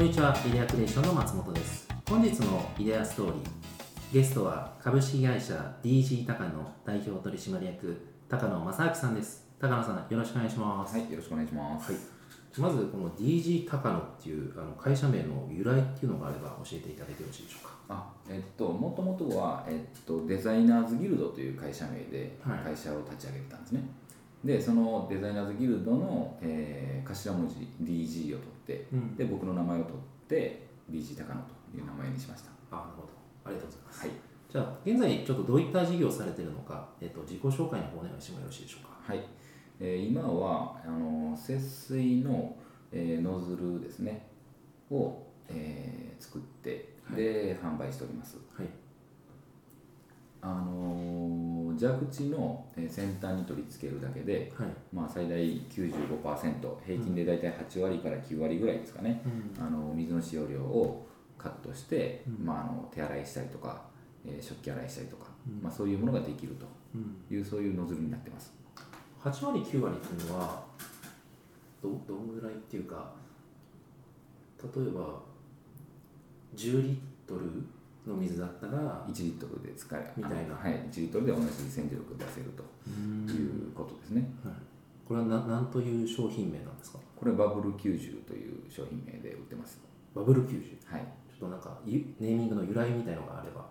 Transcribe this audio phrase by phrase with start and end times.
[0.00, 1.86] こんにちは、イデアクリエーションの松本です。
[2.08, 6.50] 本日のイデアストーリー、ゲストは株式会社 DG 高野
[6.86, 9.46] 代表取締役高野正明さんです。
[9.60, 10.96] 高野さん、よろしくお願いします。
[10.96, 11.92] はい、よろしくお願いします。
[11.92, 12.00] はい
[12.58, 17.74] まずこの DG 高野っていうあの会社名の由来っていうのがあれば教えていただいてよろしいでしょうか。
[17.90, 23.82] あ、えっと、もともとは、えっと、デザイナーズギルドという会社名ではい会社を立ち上げてたんですね。
[24.42, 28.59] で、そのデザイナーズギルドの、えー頭文字 DG を取って、
[28.92, 29.98] うんで、僕の名前を取っ
[30.28, 32.50] て、DG 高野という名前にしました。
[32.70, 33.08] あ、なるほど。
[33.44, 34.00] ありがとうございます。
[34.00, 34.10] はい。
[34.52, 39.12] じゃあ、現在ちょっとどういった事業をされているのか、えっと、自己紹介の方お願いしてもよろしいでしょうか？
[39.12, 39.24] はい。
[39.80, 42.56] えー今は、あの、節水の、
[42.92, 44.26] えーノズルですね、
[44.90, 48.36] を、えー作って、で、販売しております。
[48.54, 48.66] はい。
[50.42, 51.20] あのー
[51.78, 54.68] 蛇口のえー先端に取り付けるだけで、はい。
[54.92, 59.22] まあ、最大95%平均で大体8割から9割ぐらいですかね、
[59.58, 59.64] うん。
[59.64, 61.06] あの水の使用量を
[61.38, 63.82] カットして、まあ、あの手洗いしたりとか、
[64.26, 65.26] えー食器洗いしたりとか、
[65.62, 67.16] まあ、そういうものができるとうん。
[67.34, 68.52] いうそういうノズルになってます。
[69.22, 70.64] 8割9割っていうのは
[71.82, 73.12] どどんぐらいっていうか
[74.62, 75.20] 例えば
[76.56, 77.46] 10リットル
[78.06, 82.62] の水だったら1リットルで使えみたいなはい、1リットルで同じ洗浄力を出せると
[83.32, 84.54] いうことですね、はい、
[85.06, 86.98] これはな何という商品名なんですか？
[87.16, 89.80] これバブル90という商品名で売ってます。
[90.14, 90.52] バブル90
[90.86, 91.04] はい。
[91.28, 93.64] ちょっとなんかゆネーミングの由来みたいのがあれば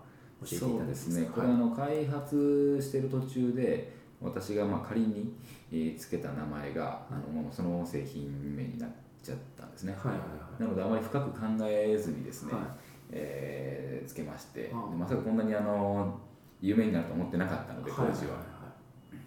[0.44, 1.56] 教えていただそうけますですね、これはい。
[1.56, 5.34] あの開発している途中で私がまあ仮に、
[5.72, 8.90] えーつけた名前があのもうそのまま製品名になっ
[9.22, 10.24] ちゃったんですね、はいはいは
[10.58, 10.62] い。
[10.62, 12.62] なのであまり深く考えずにですね、はい
[13.12, 16.18] えーつけましてああでまさかこんなにあの
[16.60, 18.38] 有名になると思ってなかったので当時は,、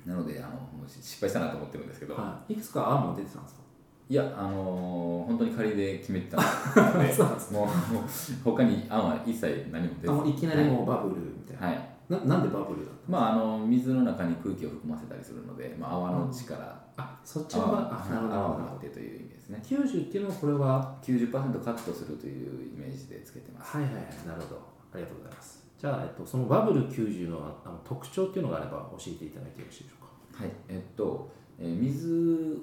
[0.05, 2.25] いなのであの失敗したなと思ってるんですけど、いはい。
[2.27, 3.61] はいいくつか案も出てたんですか？
[4.09, 8.03] い、やあのー本当に仮で決めてたので そうなんですもうもう
[8.43, 10.11] 他に案は一切何も出ず。
[10.11, 19.61] あもういきなりもうバブルみたいな、はいななんでバブルだまあ、あの水の中に空気を含ませたりするので、まあ、泡の力、あそっちの泡があってという意味ですね。
[19.63, 20.35] 90っていうのは？
[20.35, 23.77] これは90%カットするというイメージでつけてます。
[23.77, 24.61] はいはいはいなるほど。
[24.93, 25.63] ありがとうございます。
[25.77, 29.95] じゃあ、えっと、そのバブル90のあの特徴っていうのがあれば教えていただいてよろしいでしょ
[30.39, 32.61] うはい、えっと、えー水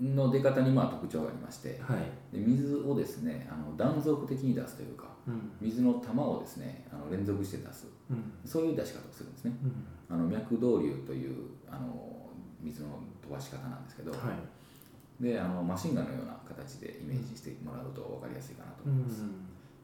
[0.00, 5.52] の出方にまあ特徴がありまして、かはい、で水をですね、あの断続的に出すというか、うん。
[5.60, 7.99] 水の玉をですね、あの連続して出す、うん
[8.44, 9.52] そういう出し方をするんですね。
[9.62, 10.14] うん。
[10.14, 12.28] あの脈動流というあの
[12.60, 12.88] 水の
[13.22, 15.22] 飛ばし方なんですけど、はい。
[15.22, 19.22] であのマシンガンのような形でイメージしてもらうと分かりやすいかなとう思います。
[19.22, 19.30] ん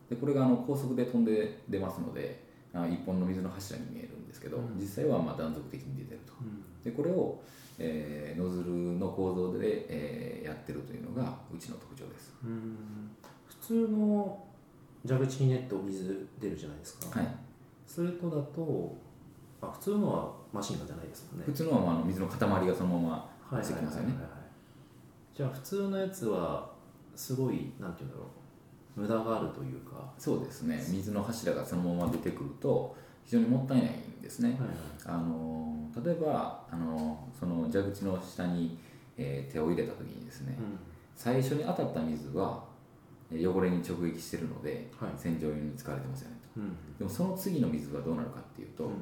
[0.09, 2.45] でこれがあの高速で飛んで出ますので
[2.75, 4.81] あ一本の水の柱に見えるんですけど、うん。
[4.81, 6.33] 実際はまあ断続的に出てると。
[6.41, 6.83] うん。
[6.83, 7.43] でこれを、
[7.79, 12.35] えーノズルの構造で、えーやってるというのがうちの特徴です。
[12.45, 12.77] うん。
[13.49, 14.45] 普通の
[15.09, 17.37] 蛇口にネット水出るじゃないですか、はい
[17.87, 18.97] それとだと
[19.63, 21.45] あ普通のはマシンガンじゃないですもんね。
[21.47, 23.09] 普通のはまああの水の塊がそのま
[23.51, 24.15] ま落ちてきますよね。
[25.35, 26.71] じゃあ普通のやつは
[27.15, 29.01] すごいなんていうんだろう。
[29.01, 30.11] 無駄があるというか。
[30.19, 30.83] そうですね。
[30.89, 34.69] 水の柱がそのまま出てくると非常にもったいないんですね、はいはい。
[35.07, 38.79] あの例えばあのその蛇口の下に、
[39.19, 40.57] えー手を入れた時にですね、
[41.15, 42.65] 最初に当たった水は
[43.31, 45.11] えー汚れに直撃しているので、はい。
[45.19, 46.36] 洗浄用に使われてますよね
[46.99, 48.93] でもその次の水はどうなるかっていうと、うん。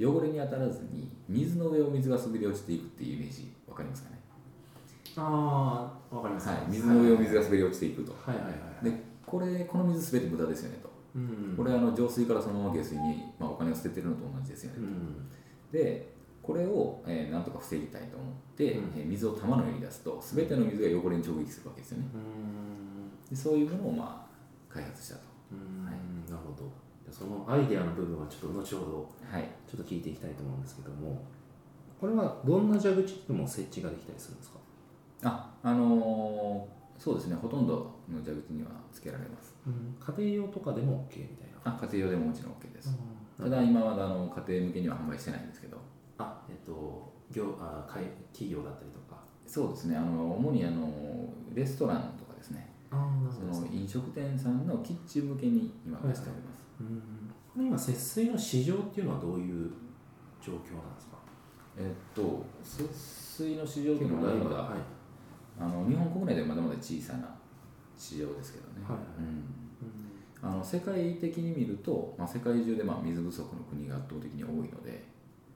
[0.00, 3.52] 汚れに当たらずに水の上を水が滑り落ちていくっていうイメージ。
[3.68, 4.18] わかりますかね、
[5.16, 8.36] ああわかります、はい、水の上を水が滑り落ちていくと、はい。
[8.36, 8.44] はい。
[8.44, 8.52] はい。
[8.52, 8.84] はい。
[8.84, 11.54] でこれこの水すべて無駄ですよねと、うん。
[11.56, 15.30] これあの浄水からそのまま下水に、まあ、お金を捨ててるのと同じですよね、うん。
[15.70, 16.12] で
[16.42, 18.92] これを、えーなんとか防ぎたいと思って、うん。
[18.96, 22.04] えー水を玉のように出すと全ての水が汚れに直撃するわけですよね。
[22.14, 23.30] うん。
[23.30, 25.20] でそういうものをまあ開発したと。
[25.52, 25.86] うん。
[25.86, 25.94] はい
[27.12, 29.42] そのアイデアの部分はちょっと後ほどはい。
[29.68, 31.22] ちょっと聞いていきたいと思うんですけども
[32.00, 34.58] これはどんな蛇口でも設置ができたりするんですか、
[35.22, 37.36] ああのーそうですね。
[37.40, 37.74] ほとんど
[38.08, 39.54] の蛇口にはつけられます。
[40.16, 41.72] 家庭用とかでも OK みたいな？
[41.74, 42.90] あ家庭用でももちろん OK です、
[43.38, 45.78] うただ今まだあの家庭向けには販売してないんですけど。
[46.18, 49.20] あえっと業あ会企業だったりとか？
[49.46, 49.96] そうですね。
[49.96, 50.88] あの主にあの
[51.54, 52.68] レストランとかですね。
[52.90, 56.61] ああなその飲食店さんのキッチン向けに今出しております、
[57.56, 57.66] うん。
[57.66, 59.70] 今節水の市場っていうのはどういう
[60.40, 61.16] 状況なんですか？
[61.78, 64.78] えっと節水の市場というのはまだまだ、はい。
[65.60, 67.34] あの日本国内ではまだまだ小さな
[67.96, 68.98] 市場ですけどね、はい。
[70.42, 75.04] うん、あの世界的に見ると、まあ、世界中でまあ水不足の国が圧倒的に多いので。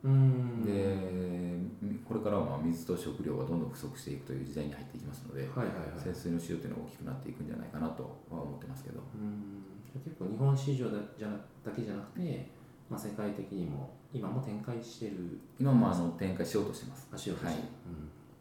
[0.05, 0.65] うん。
[0.65, 1.57] で
[2.05, 6.01] これからはまあ水と食料がどんどん不足していくという時代に入っていきますので、はいはいはい。
[6.05, 9.01] 節水の仕様というのは大きくなっていくんじゃないかなとは思ってますけど。
[9.01, 11.29] うん結構日本市場だじゃ
[11.65, 12.49] だけじゃなくて、
[12.91, 15.39] まあ、世界的にも今も展開してる。
[15.59, 17.09] 今もあの展開しようとしてます。
[17.13, 17.55] 足をとして、はい。
[17.57, 17.63] うん、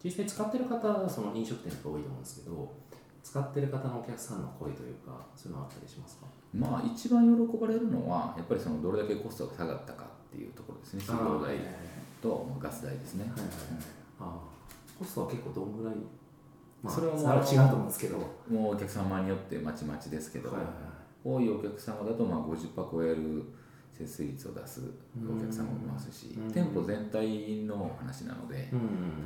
[0.04, 2.74] 実際使ってる方はその飲食店とか多いと思うんですけど
[3.24, 6.28] 使ってる方のお客さんの声というかそういうのはあったりしますか？
[6.54, 11.02] まあ一番喜ばれるのはやっぱりそのどれだけコストが下がったかっていうところですね。
[11.02, 11.58] 水道代
[12.22, 13.50] とガス代ですね、はいはいはい。
[14.22, 14.40] ああ
[14.98, 15.96] コストは結構どんぐらい、
[16.82, 20.66] まあ、それはもう違うと思うんですけど、はいもうお客様によってまちまちですけど、はいはい
[21.26, 23.44] 多いお客様だとまあ50%超える
[23.92, 24.82] 節水率を出す
[25.28, 26.52] お客様もいますしうん。
[26.52, 28.76] 店舗全体の話なのでう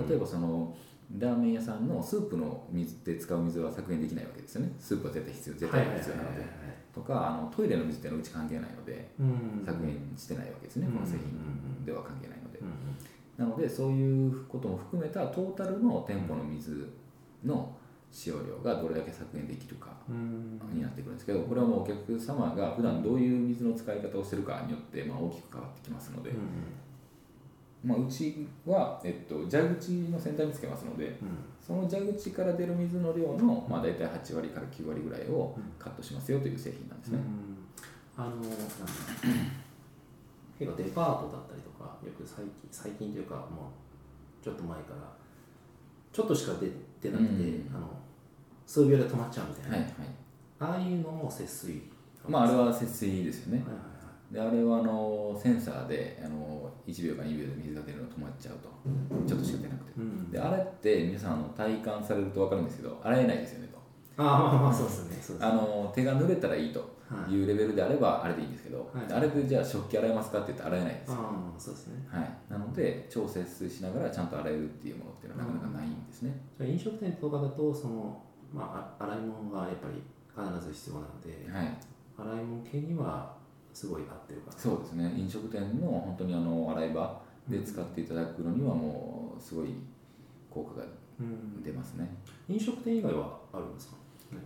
[0.03, 0.07] ん。
[0.07, 0.75] 例えばその
[1.17, 4.71] ラーメン屋さんのスープの水で使う水は削減できないわけですよね。
[4.79, 6.45] スープは絶対必要絶対必要なので。
[6.93, 9.63] とかあのトイレの水っていうのはうち関係ないのでうん。
[9.65, 10.87] 削減してないわけですね。
[10.87, 10.93] うん。
[10.93, 12.59] この製品では関係ないので。
[12.59, 12.63] う
[13.41, 13.45] ん。
[13.45, 16.89] なのでそういうことも含めたトータルの店舗の水
[17.43, 17.75] の
[18.11, 20.59] 使用量がどれだけ削減できるかうん。
[20.73, 26.31] になってくるんですけどこれはもうお客様が普段どういう水の使い方をしてるかによってまあ大きく変わってきますので、
[27.83, 31.15] まあ、うちは、えっと、蛇口の先端につけますので
[31.65, 37.19] その蛇口から出る水の量の、まあ、大体8割から9割ぐらいをカットしますよという製品なんですね。
[38.17, 38.47] あのなんだ
[40.59, 43.71] 結構デパートだったりとかよく最近最近というかも
[44.41, 45.19] うちょっと前から
[46.11, 46.67] ちょっとしか出
[47.09, 47.71] てなくて、うん。
[47.73, 47.88] あの
[48.65, 49.94] 数秒で止まっちゃうみたいな、はいはい。
[50.59, 51.81] ああいうのも節水。
[52.27, 53.59] まあ、あれは節水ですよね。
[53.59, 53.89] はいはいはい。
[54.33, 58.69] であれはあのセンサーであの1秒か2秒で水が出るの止まっちゃうと。
[59.27, 59.91] ちょっとしか出なくて。
[59.97, 63.79] うん、であれって皆さんあの体感されると分かるんですけど洗えないですよねと。
[64.21, 66.79] ああまあまあそうですねあの手が濡れたらいいと。
[66.79, 66.85] は
[67.27, 67.31] い。
[67.33, 69.13] いうレベルであればあれでいいんですけど、はい。
[69.13, 71.17] あれでじゃあ食器洗えますかって言って洗えないですよ、
[71.57, 72.07] そうですね。
[72.09, 78.21] はい、なので超節水しながらちゃんと洗えるっていうものっていうのはなかなかないんですね、じゃあ飲食店とかだとその、
[78.53, 81.77] まあ、あ洗い物がやっぱり必ず必要なので、はい。
[82.17, 83.33] 洗い物系には
[83.73, 85.13] すごい合ってるかなそうですね。
[85.17, 89.69] 飲食店の本当にあの洗い場で使っていただくのにはもうすごい
[90.50, 90.85] 効果が
[91.19, 91.61] うん。
[91.63, 92.09] 出ますね、
[92.47, 93.97] 飲食店以外はあるんですか？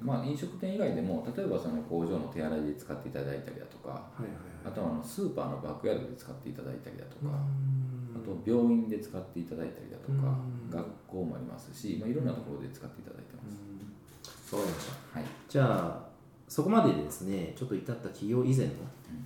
[0.02, 8.16] まあ飲食店以外でも例えばその工場の手洗いで使っていただいたりだとかはいはいあとはあのスーパーのバックヤードで使っていただいたりだとか、うん。
[8.16, 10.70] あと病院で使っていただいたりだとか、うん。
[10.70, 15.28] 学校もありますし、まあ、いろんなところで使っていただいてます、わかりましたはい。
[15.50, 16.14] じゃあ
[16.48, 18.74] そこまででですねちょっと至った企業以前の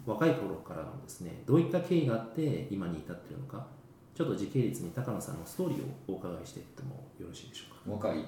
[0.06, 3.68] 若い頃からのですねどういった経緯があって今に至っているのか
[4.16, 8.08] ちょっと時系列に高野さんのストーリーをお伺いしていってもよろしいでしょうか。
[8.08, 8.24] 若い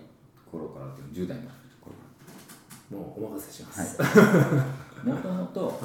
[0.51, 1.37] 頃からっていう10代
[2.89, 4.01] もうお任せします、
[5.03, 5.75] もともとはい。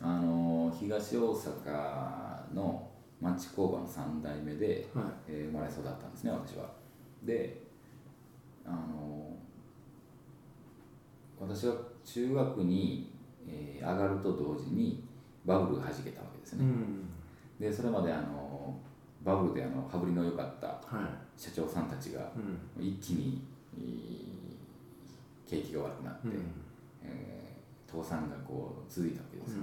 [0.00, 2.88] あの東大阪の
[3.20, 5.04] 町工場の3代目で、はい。
[5.28, 6.70] えー生まれ育ったんですね私は。
[7.24, 7.62] で
[8.64, 9.36] あの
[11.38, 11.74] 私は
[12.04, 13.10] 中学に、
[13.46, 15.04] えー上がると同時に
[15.44, 17.08] バブルが弾けたわけですね、うん。
[17.60, 18.76] でそれまであの
[19.22, 20.82] バブルであの羽振りの良かったは
[21.36, 21.40] い。
[21.40, 22.30] 社長さんたちが
[22.78, 22.84] うん。
[22.84, 23.42] 一気に
[23.78, 24.35] えー
[25.46, 26.34] 景気が悪くなって、うん。
[27.04, 27.46] えー
[27.88, 29.60] 倒産がこう続いたわけですよ、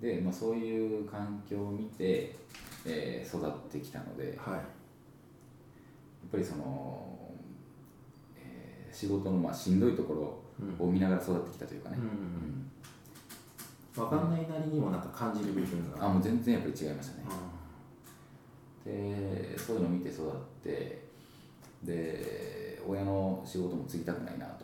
[0.00, 2.36] うで、まあ、そういう環境を見て、
[2.86, 4.60] えー育ってきたのでやっんはい
[6.30, 7.18] ぱりその、
[8.36, 11.96] えー仕事のまあしんどいところを見ながら育ってきたというかね、
[13.96, 16.06] 分かんないなりにもなんか感じる部分が。
[16.06, 21.02] あもう全然やっぱり違いましたね、あでそういうのを見て育って
[21.82, 24.63] で親の仕事も継ぎたくないなと、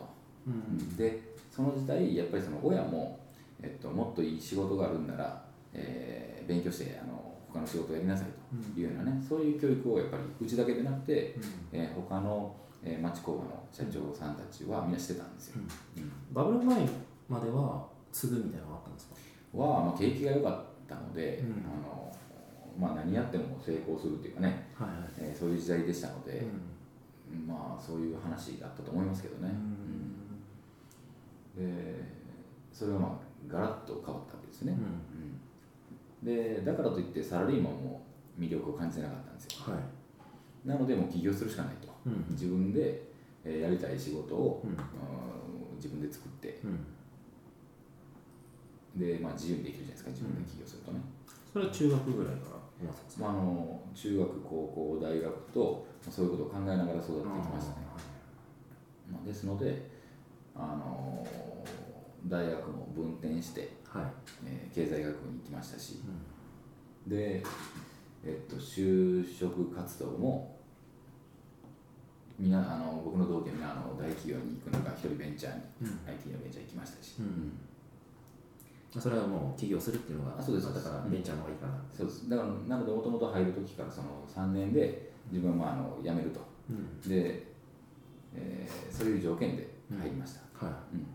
[0.97, 1.21] で
[1.51, 3.19] その時代やっぱりその親も、
[3.61, 5.43] えっと、もっといい仕事があるんなら、
[5.73, 8.27] えー勉強してあの他の仕事をやりなさい
[8.73, 11.35] というようなね、そういう教育をやっぱりうちだけでなくて、
[11.71, 15.61] えー他の、えー町工場の社長さんたちはみんなしてたんですよ、
[15.97, 16.11] うん。
[16.33, 16.87] バブル前
[17.29, 19.15] までは継ぐみたいなのがあったんですか？
[19.57, 21.45] は、まあ、景気が良かったので、うん。
[21.69, 22.11] あの
[22.79, 24.97] まあ、何やっても成功するっていうかね、はいはい。
[25.19, 26.43] えーそういう時代でしたので、
[27.31, 27.47] うん。
[27.47, 29.90] まあそういう話があったと思いますけどね、うん
[31.57, 32.03] で
[32.71, 33.11] それはまあ
[33.47, 34.77] ガラッと変わったわけですね、
[36.23, 36.29] うん。
[36.29, 36.35] うん。
[36.55, 38.01] でだからといってサラリーマンも
[38.39, 39.51] 魅力を感じてなかったんですよ。
[39.73, 40.67] はい。
[40.67, 42.25] なのでもう起業するしかないと、うん。
[42.29, 43.09] 自分で、
[43.43, 44.63] えーやりたい仕事を、
[45.75, 46.59] 自分で作って。
[46.63, 46.85] うん。
[48.99, 50.99] で、まあ、自由にできるじゃないですか自分で起業するとね、
[51.51, 52.61] それは中学ぐらいから
[53.19, 57.77] まあ、あの中学高校大学とそういうことを考えながら育ってきましたね、
[59.11, 59.87] まあ、ですので
[60.55, 61.25] あの
[62.27, 64.03] 大学も分転して、はい。
[64.45, 65.99] えー経済学部に行きましたし。
[67.05, 67.11] うん。
[67.11, 67.43] で、
[68.23, 70.55] えっと、就職活動も
[72.39, 75.99] みんなあの僕の同期みんなあの大企業に行くのが一人ベンチャーに、うん。
[76.07, 77.51] IT のベンチャー行きましたし、うん
[78.99, 80.73] それはもう起業するっていうのがあそうです。
[80.73, 82.29] だからベンチャーの方がいいかなそうです。
[82.29, 86.41] だからなのでもともと入る時からその3年で自分はまああの辞めると。
[86.69, 86.99] うん。
[87.09, 87.47] で、
[88.35, 90.95] えーそういう条件で入りました、はい。
[90.95, 91.07] うん。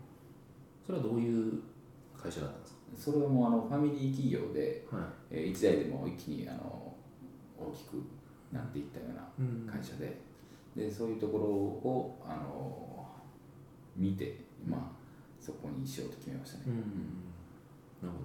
[0.85, 1.61] それはどういう
[2.15, 5.05] 会社だったんですそれはもうあのファミリー企業で、かはい。
[5.31, 6.93] えー一代でも一気にあの
[7.59, 8.01] 大きく
[8.51, 9.67] なっていったようなうん。
[9.67, 10.17] 会社で,、
[10.75, 13.05] でそういうところをあの
[13.95, 14.81] 見て、まあ、
[15.43, 16.81] そこにしようと決めましたね、うんな
[18.03, 18.23] るほ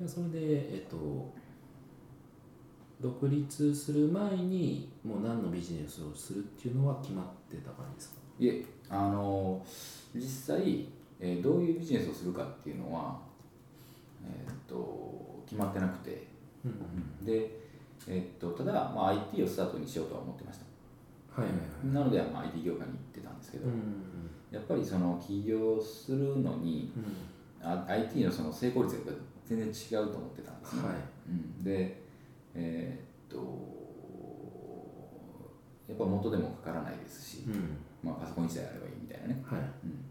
[0.00, 0.06] ど。
[0.06, 1.32] でそれでえっと
[3.00, 8.18] 独立する前にもう何のビジネスをするっていうのは決まってた感じですか？
[8.38, 9.64] いえあの
[10.14, 10.86] 実際、
[11.18, 13.18] えーどういうビジネスをするかっていうのは、
[14.22, 16.26] えーっと決まってなくて。
[16.64, 17.24] うん。
[17.24, 17.58] で、
[18.06, 21.40] えーっとただ、まあ、IT をスタートにしようとは思ってました。
[21.40, 21.94] はいはいはい。
[21.94, 23.72] なので、まあ、IT 業界に行ってたんですけど、うん。
[24.50, 27.66] やっぱりその起業するのにうん。
[27.66, 29.12] あ IT のその成功率が
[29.46, 30.94] 全然違うと思ってたんですね、はい。
[31.28, 32.02] うん、で
[32.54, 33.46] えーっと
[35.88, 39.60] やっぱ元でもかからないですし、うんまあ、パソコン1台あればいいみたいなね、はい。
[39.60, 40.04] うん。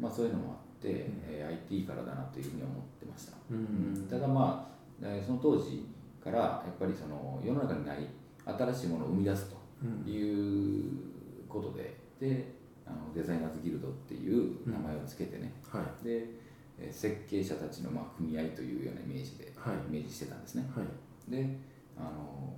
[0.00, 4.06] まあ、そういうのもあって、えー IT からだなというふうに思ってました、うん。
[4.08, 5.86] ただまあえーその当時
[6.22, 8.06] からやっぱりその世の中にない
[8.46, 10.10] 新しいものを生み出すとうん。
[10.10, 10.84] いう
[11.48, 12.54] ことでで
[12.86, 16.04] あのデザイナーズギルドっていう名前をつけてね、はい。
[16.04, 16.26] で
[16.78, 19.74] えー設計者たちのまあ組合というようなイメージで、はい。
[19.88, 20.68] イメージしてたんですね。
[20.74, 21.30] はい。
[21.30, 21.46] で、
[21.96, 22.52] あの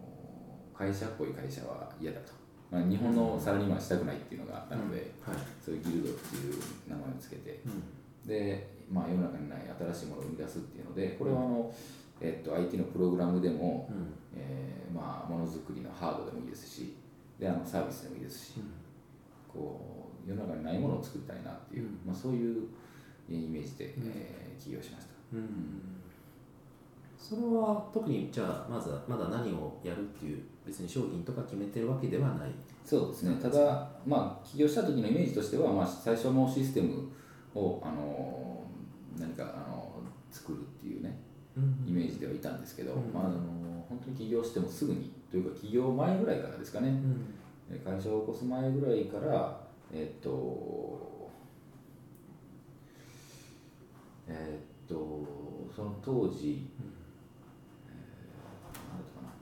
[0.73, 2.33] 会社っぽい会社は嫌だと、
[2.75, 5.37] まあ、日本のサラリーマンしたくないっていうのがあったので、はい。
[5.65, 6.55] そういうギルドっていう
[6.91, 7.61] 名前をつけて。
[7.65, 8.27] うん。
[8.27, 9.61] で、まあ、世の中にない
[9.95, 11.73] 新しいものを生み出すっていうのでこれはあの、
[12.21, 14.13] えっと IT のプログラムでも、うん。
[14.37, 16.97] えーまあ、ものづくりのハードでもいいですし
[17.39, 18.55] であのサービスでもいいですし、
[19.53, 22.01] こう世の中にないものを作りたいなっていう、うん。
[22.05, 22.67] まあ、そういう
[23.31, 24.13] イメージで、うん。
[24.15, 25.13] えー起業しました。
[25.35, 26.04] うん
[27.19, 32.51] それは特にじゃあまずはまだ何をやるっていう別に商品とか決めてるわけではない。
[32.85, 33.37] そうですね。
[33.41, 37.09] ただ、まあ、起業した時のイメージとしては、まあ、最初のシステム
[37.55, 38.63] を、あの
[39.19, 39.93] 何か、あの
[40.31, 41.17] 作るっていうね
[41.87, 43.13] イメージではいたんですけど、うん。
[43.13, 43.37] まあ、あの
[43.89, 46.89] 本当に起業してもすぐにというか起業前ぐらいからですかね。
[46.89, 47.35] うん。
[47.71, 49.61] え会社を起こす前ぐらいから
[49.93, 51.31] えっと
[54.29, 54.95] えっと
[55.75, 56.69] その当時、
[57.89, 57.95] えー
[58.91, 59.33] なんだったかな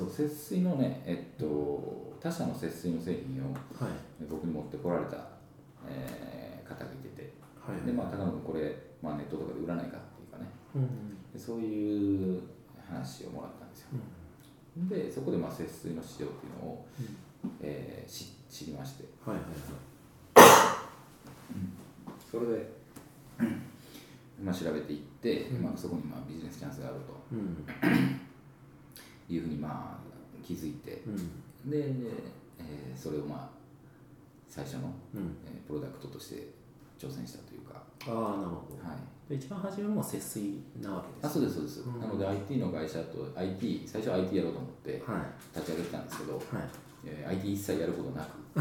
[0.00, 3.92] そう節水のねえっと他社の節水の製品をはい。
[4.30, 5.16] 僕に持ってこられた、
[5.86, 7.32] えー方がいてて。
[7.60, 7.84] はい。
[7.84, 10.48] でまあ高野君これ、まあ、ネットとかで売らないかっていうかね。
[10.74, 12.42] うんでそういう
[12.88, 13.88] 話をもらったんですよ。
[14.88, 16.86] でそこでまあ節水の市場っていうのを、
[17.60, 19.04] えー知知りまして。
[19.24, 20.80] はいはいはい。
[22.30, 22.72] それで、
[24.42, 25.62] まあ、調べていって、うん。
[25.62, 27.20] まあ、そこにまあビジネスチャンスがあると。
[27.32, 28.19] うん
[29.34, 30.10] いうふうにまあ
[30.46, 31.16] 気づいてうん。
[31.70, 33.48] で、えーそれをまあ
[34.48, 35.36] 最初の、うん。
[35.46, 36.48] えープロダクトとして
[36.98, 38.76] 挑戦したというか、ああなるほど。
[38.82, 38.94] は
[39.28, 42.00] い、で一番初めも節水なわけですあそうですそうです、うん。
[42.00, 45.22] なので IT の会社と IT 最初は IT やろうと思ってはい。
[45.56, 46.44] 立ち上げてたんですけど、はい。
[47.04, 48.40] えー IT 一切やることなく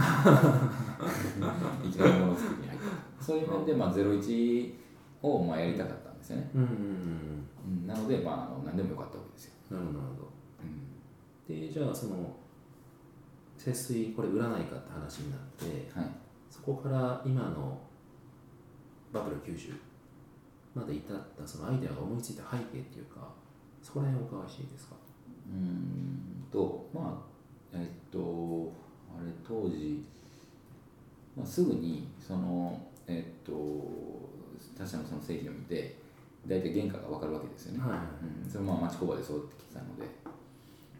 [1.88, 3.23] いきなりものづくりに入った。
[3.23, 4.73] そういう面で、まあ、01
[5.21, 10.29] をまあやりたかったんですよね、うんうんうん、なので、まあ、あの何でもよかったわけですよ、うんなるほど
[11.49, 12.35] でじゃあその
[13.57, 15.65] 節水これ売らないかって話になって
[15.99, 16.09] はい、
[16.49, 17.77] そこから今の
[19.11, 19.73] バブル90
[20.75, 23.27] まで至ったそのアイデアが思いついた背景っていうか
[23.81, 24.95] そこら辺お伺いしていいですか？
[25.49, 27.25] うーんとま
[27.73, 28.71] あえっと
[29.17, 30.05] あれ当時、
[31.35, 33.51] まあ、すぐにそのえっと
[34.77, 35.97] 他社のその製品を見て
[36.45, 37.99] 大体原価が分かるわけですよね、はい。
[38.43, 40.03] うん、それもまあ町工場で育ってきてたので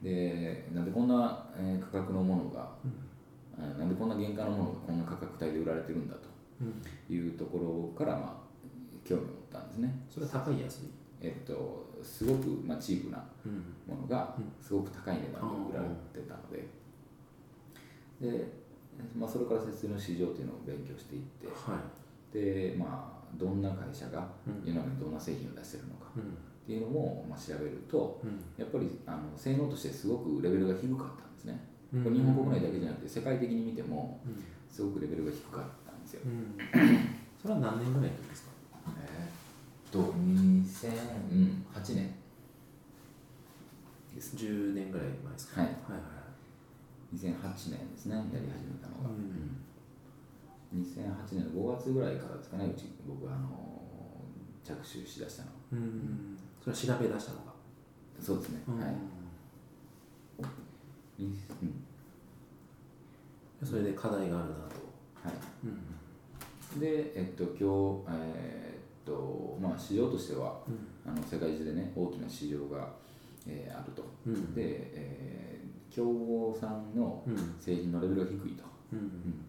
[0.02, 2.70] でなんでこんな、えー価格のものが、
[3.58, 6.16] あなんでこんな原価のものがこんな価格帯で売られてるんだ
[6.62, 6.74] うん。
[7.08, 10.06] というところから、まあ、興味を持ったんですね。
[10.10, 10.90] それは高い安い？
[11.22, 13.54] えっとすごく、まあ、チープなうん。
[13.94, 14.46] ものがうん。
[14.62, 16.68] すごく高い値段で売られてたので、
[18.22, 18.54] で、
[19.18, 22.34] まあ、それから節水の市場っていうのを勉強していってはい。
[22.34, 24.68] で、まあ、どんな会社がうん。
[24.68, 26.12] 世の中にどんな製品を出してるのか。
[26.16, 26.38] うん
[26.70, 28.38] っていうのも、まあ、調べるとうん。
[28.62, 31.58] やっぱりあの性能としてすごくレベルが低かったんですね、
[31.92, 32.04] うん。
[32.04, 34.44] これ日本国内だけじゃなくて世界的に見てもうん。
[34.70, 36.54] すごくレベルが低かったんですよ、うん。
[37.42, 38.52] それは何年ぐらいですか？
[39.02, 42.14] えーっと2008年。
[44.14, 44.36] です。
[44.36, 45.70] 10年ぐらい前ですか、はい。
[45.72, 49.58] はいはい2008年ですねやり始めたのが、うん。
[50.80, 53.50] 2008年の5月ぐらいからですかねうち僕あの
[54.64, 55.50] 着手しだしたの。
[55.72, 57.54] うんそれは調べ出したのか。
[58.22, 58.96] そうですね、はい。
[61.22, 61.38] に
[63.62, 63.68] うん。
[63.68, 64.76] それで課題があるなと。
[65.24, 65.30] は
[66.78, 66.80] い。
[66.80, 67.64] でえっと今日
[68.14, 70.62] えーっとまあ市場としては、
[71.06, 72.90] あの世界中でね大きな市場が、
[73.48, 74.54] えーあると、うん。
[74.54, 74.62] で、
[74.94, 77.56] えー競合さんのうん。
[77.60, 78.64] 製品のレベルが低いと、
[78.94, 79.46] うん。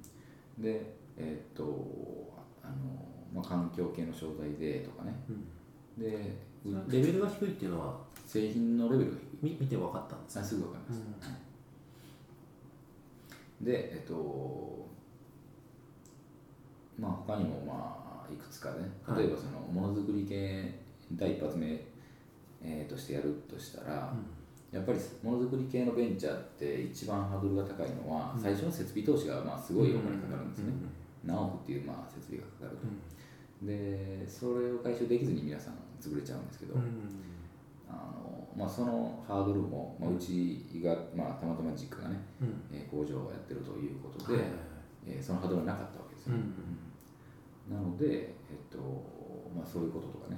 [0.62, 2.74] でえーっとあの、
[3.34, 5.14] まあ、環境系の商材でとかね。
[5.28, 5.32] う
[6.00, 6.02] ん。
[6.02, 9.26] でレベルが低いっていうのは製品のレベルが低い。
[9.42, 11.40] み見て分かったんですかあすぐ分かります、はい
[13.60, 14.88] でえっと
[16.98, 18.76] まあ他にもまあいくつかね。
[19.06, 19.22] はい。
[19.22, 20.78] 例えばそのものづくり系
[21.12, 21.66] 第一発目、
[22.62, 24.14] えーとしてやるとしたら、
[24.70, 30.72] やっぱりものづくり系のベンチャーって一番ハードルが高いのは、最初の設備投資がまあすごいお金かかるんですね、
[31.24, 36.74] 何億っていうまあ設備がかかると、でそれを回収できずに皆さん潰れちゃうんですけど、
[37.88, 42.16] あのまあ、そのハードルも、まあ、うちが、まあ、たまたま実家がね、
[42.72, 44.44] えー工場をやってるということで、
[45.06, 46.34] えーそのハードルはなかったわけですよ、
[47.70, 48.78] なので、えっと
[49.56, 50.36] まあ、そういうこととかね。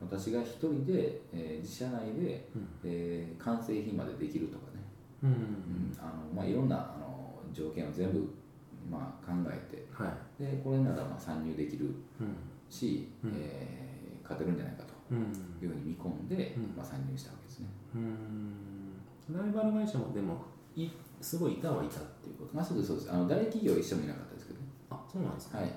[0.00, 2.48] 私が一人で、えー自社内で、
[2.84, 4.82] えー完成品までできるとかね、
[5.22, 5.96] うん。
[5.98, 8.26] あのまあ、いろんなあの条件を全部、
[8.90, 10.42] まあ、考えてはい。
[10.42, 11.86] でこれならまあ参入できる
[12.20, 12.36] うん。
[12.68, 13.32] し、うん。
[13.36, 13.82] えー
[14.22, 14.88] 勝てるんじゃないかと。
[14.88, 16.76] うんいうふうに見込んで、うん。
[16.76, 17.66] まあ、参入したわけですね。
[17.94, 19.36] うん。
[19.36, 20.42] ライバル会社もでも
[20.74, 20.88] い
[21.20, 23.12] すごいいたはいたっていうことまあ、そうですそうです。
[23.12, 25.58] あの大企業は一社もいなかったですけどね、あそうなんですか？
[25.58, 25.70] はい、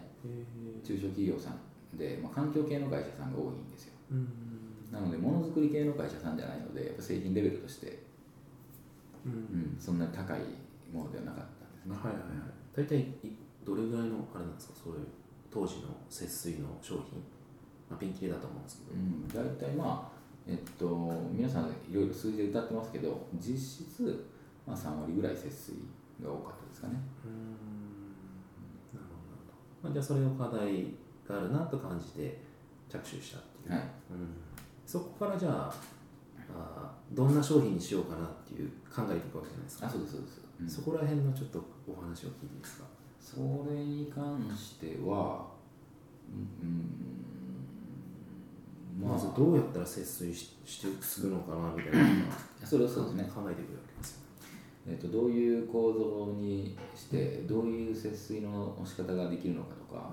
[0.84, 3.94] 中小企業さんで、まあ、環境系の会社さんが多いんですよ。
[4.12, 4.27] うん。
[4.92, 8.04] なのでものづくり系の会社さんじゃないのでやっぱ製品レベルとして、
[9.25, 9.32] うん。
[9.32, 10.39] うん、そんなに高い
[10.92, 12.54] ものではなかったんですね、はいはいはい。
[12.74, 14.74] 大体いどれぐらいのあれなんですか？
[14.86, 15.07] そういう
[15.51, 17.22] 当時の節水の商品、
[17.90, 18.92] まあ、ピンキリだと思うんですけど。
[18.94, 20.16] うん、大体まあ
[20.48, 24.26] えっと皆さんいろいろ数字で歌ってますけど実質、
[24.68, 25.74] まあ、3割ぐらい節水
[26.24, 26.94] が多かったですかね。
[27.26, 29.00] うん。
[29.00, 30.94] なるほどなるほど、まあ、じゃあそれを課題
[31.28, 32.42] があるなと感じて
[32.90, 33.82] 着手したっていう、はい。
[33.82, 33.88] うん、
[34.86, 35.74] そこからじゃあ
[36.54, 39.88] あーどんな商品にしようかなっていう考えていくわけじゃないですか。
[39.88, 40.70] あそうですそうです、うん。
[40.70, 42.86] そこら辺のちょっとお話を聞いていいですか？
[43.20, 45.48] それに関しては
[46.30, 46.86] うんうん
[48.98, 52.08] まずどうやったら節水ししてするのかなみたいな
[52.66, 53.24] それはそうですね。
[53.34, 54.20] 考えていくわけですよ。
[54.88, 60.12] えっとどういう構造にしてどういう節水の仕方ができるのかとか、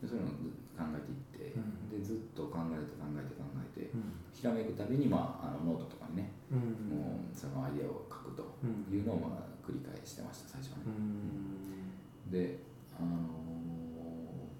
[0.00, 0.32] でそういうのを
[0.78, 1.00] 考え
[1.36, 1.90] ていって、うん。
[1.90, 3.44] でずっと考えて考えて考
[3.76, 4.02] えて、うん。
[4.32, 6.96] ひらめくたびに、まあ、あのノートとかにね、うん。
[6.96, 8.42] もうそのアイデアを書くと
[8.92, 10.94] いうのを、まあ、繰り返してました最初はうね、
[12.28, 12.32] ん。
[12.32, 12.58] で
[12.98, 13.08] あの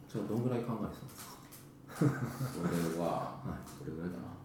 [0.09, 1.36] それはどんぐらい考えてたんですか？
[2.05, 3.39] ーそれは、
[3.81, 4.37] どれぐらいかな。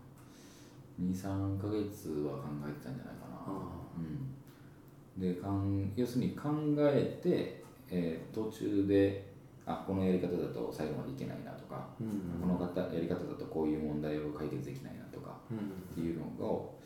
[1.01, 9.31] 23か月は考えてたんじゃないかな、あうん、でかん要するに考えて、えー途中で
[9.65, 12.41] あこのやり方だと最後までいけないなとか、うん。
[12.41, 15.57] この方やり方だとこういう問題を解決できないなとかうん。
[15.57, 15.61] っ
[15.93, 16.77] ていうのを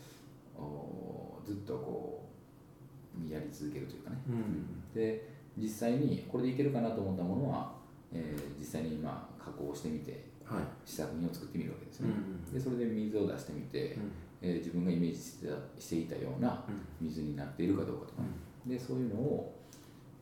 [0.57, 2.27] おずっとこ
[3.17, 4.93] うやり続けるというかね、うん。
[4.93, 7.73] で実際にこれでいけるかなと思ったものは、
[8.13, 14.11] えー実際にまあ加工してみてはい試作品を作ってみるわけですよね、うんでそれで水を出してみて、うん。
[14.41, 16.63] えー自分がイメージしてたしていたような
[17.01, 19.55] 水になっているかどうかとかね、でそういうのを、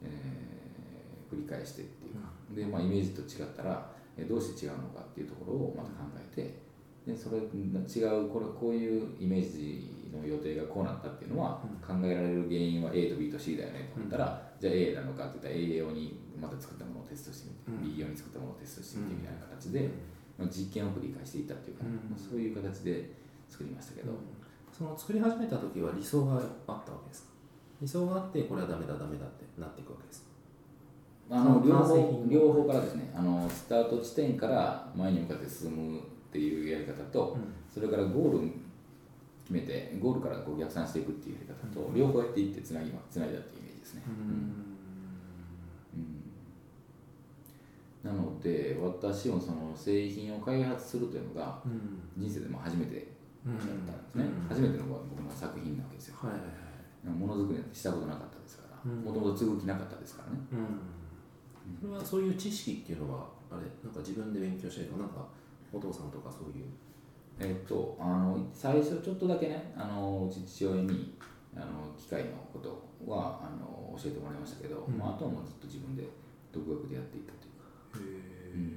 [0.02, 6.64] えー繰り返してっていうか、で、まあ、イメージと違ったら、えーどうして違うのかっていうところをまた考えて
[7.12, 17.96] でそれ違うこれこういうイメージの予定がこうなったっていうのは、考えられる原因は A と B と C だよねと思ったら、じゃあ A なのかって言ったら A 用にまた作ったものをテストしてみて、うん。
[17.96, 19.90] B 用に作ったものをテストしてみてみたいな形で、まあ、
[20.50, 21.96] 実験を繰り返していったっていうかね、うん。
[22.12, 23.12] まあそういう形で
[23.50, 24.12] 作りましたけど、
[24.72, 27.30] その作り始めた時は理想があったわけですか？
[27.82, 30.28] 理想があってこれはダメだダメだってなっていくわけですか？
[31.30, 37.38] あの両方品両方からですねあのスタート地点から前に向かって進むっていうやり方と、
[37.74, 38.52] それからゴール
[39.43, 44.73] 決めてゴールからこう逆算していくっていうやり方と、両方やっていってつなぎまつないだっていうイメージですね、うん
[48.04, 52.02] なので私もその製品を開発するというのがうん。
[52.18, 53.06] 人生でも初めてだっ
[53.46, 53.66] たんです
[54.16, 54.48] ね、うん。
[54.50, 56.16] 初めての僕の作品なわけですよ。
[56.20, 57.18] はいはいはい。
[57.18, 58.92] ものづくりなんてしたことなかったですから。
[58.92, 59.02] うん。
[59.02, 60.39] もともと継ぐ気なかったですからね。
[60.52, 61.80] うん。
[61.80, 63.62] それはそういう知識っていうのはあれ？
[63.84, 65.26] なんか自分で勉強してるのなんか
[65.72, 66.66] お父さんとかそういう。
[67.39, 71.18] えっとあの最初ちょっとだけねあの父親に
[71.56, 71.66] あの
[71.98, 72.70] 機械のこと
[73.10, 76.08] はあの教えてもらいましたけど、まあ、あとはもうずっと自分で
[76.52, 77.43] 独学でやっていったと
[78.00, 78.74] へうん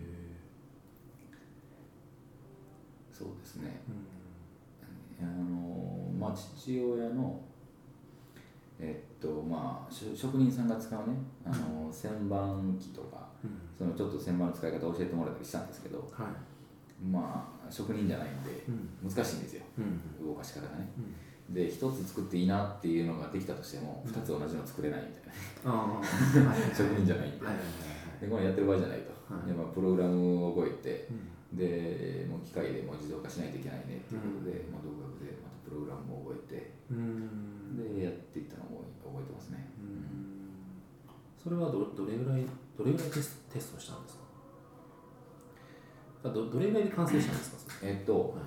[3.12, 3.80] そうですね、
[5.20, 7.40] あのまあ父親の
[8.78, 13.50] えっとまあ職人さんが使うねあの旋盤機とかうん。
[13.76, 17.04] そのちょっと旋盤の使い方を教えてもらったりしたんですけどはい。
[17.04, 19.10] まあ職人じゃないんでうん。
[19.10, 19.62] 難しいんですよ。
[19.78, 20.26] うん。
[20.26, 20.88] 動かし方がね。
[21.48, 21.54] うん。
[21.54, 25.22] で一つ作っていいなっていうのができたとしても二つ同じの作れないみたい
[25.64, 25.80] な。
[25.80, 27.46] ああはいはい 職人じゃないんで。
[27.46, 27.64] はいはい
[28.20, 29.46] でこれやってる場合じゃないと、はい。
[29.46, 31.58] でまあ、プログラムを覚えてうん。
[31.58, 37.76] でもう機械でもう自動化しないといけないねっていうことで、まあ、独学でまたプログラムを覚えてうん。
[37.96, 39.66] でやっていったのを覚えてますね、
[41.42, 42.44] それはどどれぐらい
[42.76, 44.24] どれぐらいテステストしたんですか？
[46.24, 47.72] あどどれぐらいで完成したんですか？
[47.82, 48.40] えっと、はい。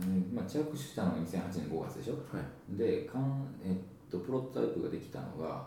[0.00, 2.14] うんまあ、着手したのが2008年5月でしょ？
[2.14, 2.76] はい。
[2.76, 5.66] でかん、えっと、プロトタイプができたのが、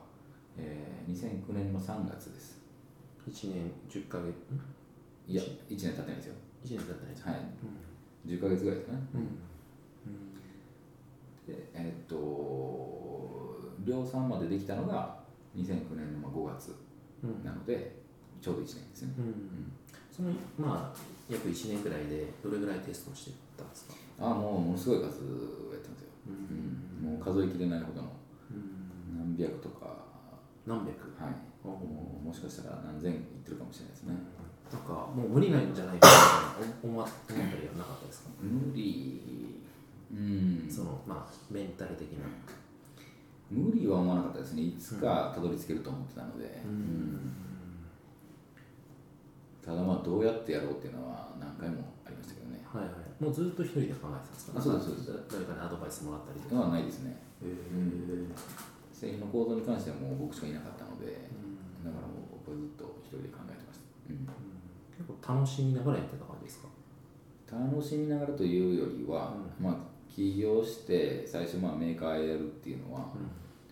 [0.57, 2.60] えー、2009年の3月です
[3.29, 4.29] 1年10ヶ月？
[4.29, 4.33] ん
[5.31, 6.35] いや1年経ってないですよ。
[6.65, 7.35] 1年経ってないですはい。
[8.27, 9.21] 10ヶ月ぐらいですかね、うん。
[11.53, 12.15] でえっと
[13.85, 15.17] 量産までできたのが
[15.55, 16.75] 2009年の5月
[17.23, 17.43] うん。
[17.43, 17.95] なので
[18.41, 19.13] ちょうど1年ですね。
[19.17, 19.25] うん。
[19.25, 19.71] うん
[20.11, 20.97] そのまあ
[21.29, 23.93] 約1年ぐらいでどれぐらいテストしてたんですか？
[24.19, 25.15] ああもうものすごい数やって
[25.89, 26.31] ますよ、う
[27.07, 27.11] ん。
[27.13, 28.11] もう数えきれないほどの
[28.51, 28.57] うん。
[29.37, 29.95] 何百とか
[30.65, 30.89] 何百？
[31.21, 31.35] はい。
[31.63, 34.15] おもしかしたら何千いってるかもしれないですね、
[34.73, 37.45] なんかもう無理なんじゃないかな思ったりは
[37.77, 38.29] なかったですか？
[38.41, 39.61] 無理。
[40.11, 40.67] うん。
[40.69, 42.25] そのまあメンタル的な。
[43.51, 44.63] 無理は思わなかったですね。
[44.63, 47.33] いつかたどり着けると思ってたので、うん。
[49.63, 52.61] ただまあどうやってやろうっていうのは何回もありましたけどね。
[52.65, 53.23] はいはい。
[53.23, 54.59] もうずっと一人で考えてたんですか？
[54.59, 56.61] あそうですそうなんか誰かにアドバイスもらったりとか。
[56.61, 57.11] はないですね。
[57.43, 57.51] へえ
[59.01, 61.09] 製品の構造に関してはもう僕しかいなかったので、
[61.81, 64.29] だからもう僕はずっと一人で考えてました、うん。
[64.93, 66.69] 結構楽しみながらやってた感じですか？
[67.49, 73.09] 楽しみながらというよりは、まあ起業して最初まあメーカーやるっていうのは、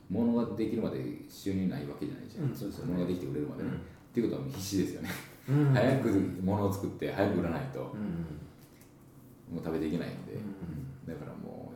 [0.10, 0.98] 物ができるまで
[1.30, 2.94] 収入ないわけじゃないじゃん、うんそうですよね。
[2.94, 3.76] 物ができて売れるまでね、うん。
[3.76, 3.80] っ
[4.12, 5.10] ていうことは必死ですよね、
[5.50, 6.10] うん早く
[6.42, 11.72] 物を作って早く売らないと、うんもう食べていけないので、うんだからも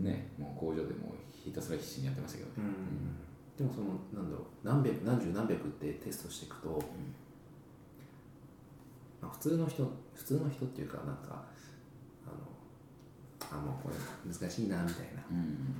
[0.00, 1.15] うねもう工場でもう
[1.46, 2.68] ひたすら必死にやってましたけどね、
[3.56, 6.82] でもそのなんだろう何百何十何百ってテストしていくと、
[9.22, 11.44] まあ、普通の人普通の人っていうかなんか
[12.26, 12.30] あ
[13.54, 13.94] のあもうこれ
[14.32, 15.22] 難しいなみたいな。
[15.30, 15.76] うん。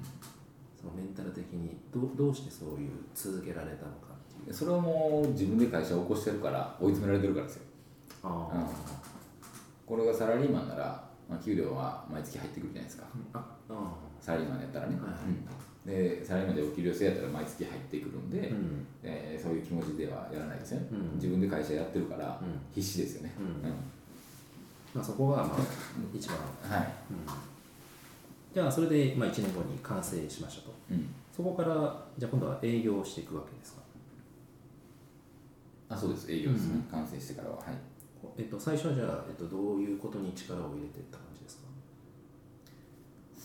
[0.77, 4.47] そのメンタル的にどうどうしてそういう続けられたのかっていう。
[4.47, 7.63] でそれはもう自分で会社を起こしてるから追い詰められてるからですよ、
[8.23, 8.67] あうん。
[9.87, 13.07] これがサラリーマンなら、まあ、給料は毎月入ってくるじゃないですか。
[13.33, 18.87] ああサラリーマンやったらね、うんでサラリーマンでお給料制やったら毎月入ってくるんで、うん。
[19.05, 21.15] えーそういう気持ちではやらないですよね、うん。
[21.15, 22.59] 自分で会社やってるからうん。
[22.75, 23.33] 必死ですよね、
[24.95, 25.59] まあ、そこがまあ
[26.13, 26.89] 一番、はい、
[28.53, 30.75] じゃあそれでまあ1年後に完成しましたと。
[30.91, 33.83] うん、そこからじゃあ今度は営業をしていくわけですか？
[35.91, 36.33] あそうです。
[36.33, 37.57] 営業ですね、完成してからは。
[37.59, 37.67] はい。
[38.37, 41.25] えっと、最初はじゃあ、えっと、どういうことに力を入れていったか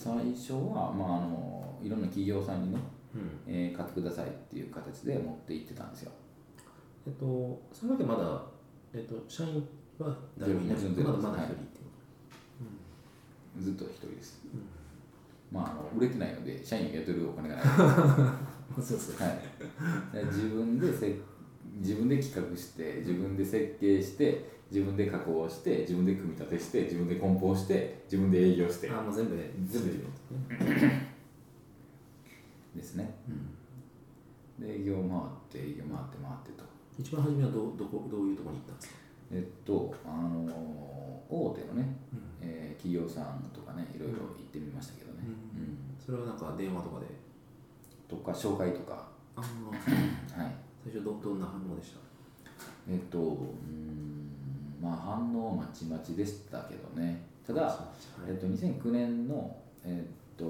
[0.02, 2.80] 最初は、まあ、あのいろんな企業さんにね、
[3.14, 3.54] うん。
[3.54, 6.12] えー買ってくださいっていう形で持って行ってたんですよ。
[7.06, 8.42] えっと、それだけまだ、
[8.94, 9.68] えっと、社員
[10.00, 10.78] は誰もいない。
[10.78, 14.42] まだまだ一人はいっていうずっと一人です、
[15.52, 17.66] まああの売れてないので社員を雇えるお金がない。
[18.82, 19.34] そうそうは
[20.14, 21.14] い、で自分でせ
[21.80, 28.90] 自分で企画して自分で設計して自分で加工して自分で組み立てして自分で梱包して自分で営業して。
[28.90, 30.08] あもう全部全部自分
[32.74, 33.14] ですね、
[34.58, 35.04] で営業回っ
[35.50, 36.64] て営業回って回ってと。
[36.98, 38.96] 一番初めはどうどこどういうところに行ったんですか？
[39.34, 40.48] えっとあの
[41.30, 41.96] 大手のね、
[42.40, 45.78] えー企業さんとかねいろいろ行ってみましたけどね、うん。
[46.04, 47.06] それはなんか電話とかで？
[48.08, 49.08] とか紹介とか。
[49.36, 50.56] ああはい。
[50.84, 52.00] 最初どどんな反応でした？
[52.90, 54.21] えっとうーん
[54.82, 57.22] まあ反応まちまちでしたけどね。
[57.46, 57.92] ただ、は
[58.28, 60.46] いえっと、2009年のえっと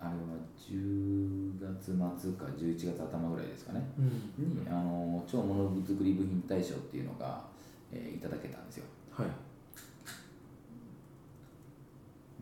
[0.00, 0.16] あれは
[0.58, 3.80] 10月末か11月頭ぐらいですかね。
[3.98, 4.60] うん。
[4.62, 7.44] にあの超ものづくり部品大賞っていうのが、
[7.92, 8.84] えーいただけたんですよ。
[9.12, 9.28] はい。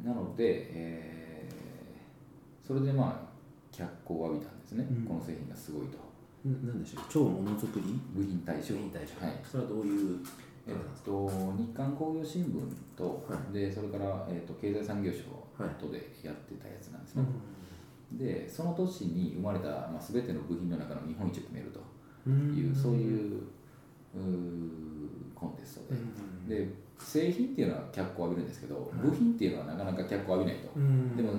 [0.07, 1.31] なので、えー
[2.67, 3.31] それでまあ
[3.77, 5.05] 脚光を浴びたんですね、うん。
[5.05, 5.99] この製品がすごいと
[6.49, 8.01] んなんでしょう超ものづくり？
[8.15, 9.37] 部品大賞商品大賞、はい。
[9.45, 10.19] それはどういう？
[10.69, 10.75] えっ
[11.05, 15.19] と、日刊工業新聞と、はい、でそれから、えっと、経済産業省
[15.81, 17.29] とでやってたやつなんですね、は
[18.15, 23.43] い、でその年に生まれた、まあ、全ての部品の中の日本一を決めるというそういう
[25.35, 25.95] コンテスト
[26.47, 30.69] で、で製品っていうのは脚光を浴びるんですけど、部品っていうのはなかなか脚光を浴びないと、
[31.17, 31.33] でも、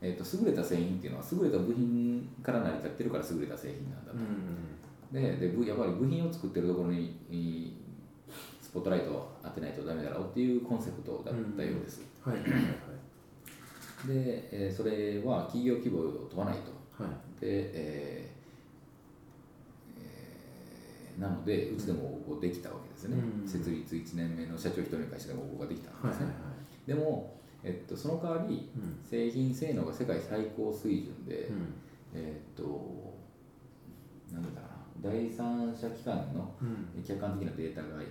[0.00, 4.18] えーと、優れた製品っていうのは優れた部品から成り立ってるから優れた製品なんだと、
[5.12, 7.76] ででやっぱり部品を作ってるところに
[8.60, 12.62] スポットライトを当てないとダメだろうっていうコンセプトだったようです、はいはいはい
[14.06, 16.70] で、えー、それは企業規模を問わないと、
[17.02, 26.52] はい、で、えーえー、なのでうちでも応募できたわけですね、うん、設立1年目の社長1人の会社でも応募ができたんですね、はいはいは
[26.86, 31.74] い、でも、えっと、その代わり、うん、製品性能が世界最高水準で、うん、
[32.14, 33.14] えっと
[34.32, 36.54] なんだかな第三者機関の
[37.06, 38.08] 客観的なデータがいっ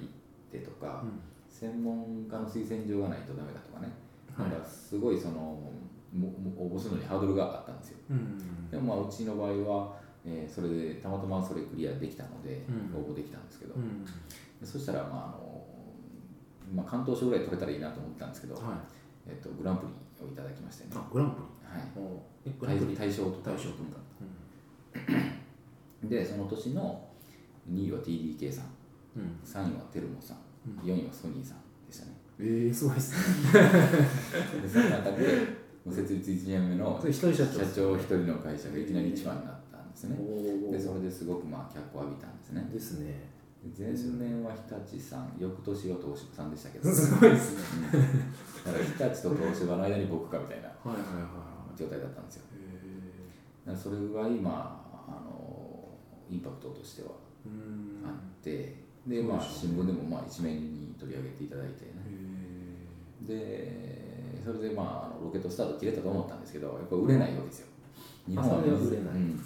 [0.52, 1.04] てとか、
[1.50, 3.90] 専門家の推薦状がないとダメだとかね、
[4.38, 5.60] なんかすごいその
[6.58, 7.98] 応募するのにハードルがあったんですよ、
[8.72, 12.64] でもまあうちの場合は、えー、それでたまたまそれクリアできたので
[12.96, 13.76] 応募できたんですけど、
[14.64, 15.66] そしたらまああの、
[16.74, 18.64] まあ、関東賞ぐらい取れたらいいなと思ったんですけど、はい
[19.28, 20.92] えっと、グランプリをいただきましてね。
[20.96, 21.70] あグランプリ？
[21.80, 22.96] はい。
[22.96, 23.70] 大賞と大賞
[26.04, 27.08] うん、でその年の
[27.72, 28.66] 2位は TDK さん、
[29.18, 32.12] うん、3位はテルモさん、うん、4位はソニーさんでしたね。
[32.40, 33.62] ええー、すごいですね。
[34.62, 40.18] でその中で設立1年目の社長1人の会社がいきなり一番になったんですね。
[40.72, 42.70] でそれですごくまあ脚光を浴びたんですね。
[42.72, 43.37] ですね
[43.76, 47.82] 前年は日立さん翌年は東芝さんでしたけどすごいです。
[47.82, 47.90] ね、
[48.66, 50.70] だから日立と東芝の間に僕かみたいな
[51.76, 52.44] 状態だったんですよ。
[53.76, 55.90] それぐらいまああの
[56.30, 57.10] インパクトとしては
[58.06, 58.76] あって
[59.06, 61.92] でまあ新聞でもまあ一面に取り上げていただいてね。
[63.22, 67.68] でそれでまあロケットスタート切れたと思ったんですけどやっぱ売れないわけですよ。
[68.30, 68.80] 日本は売れない、
[69.16, 69.46] うん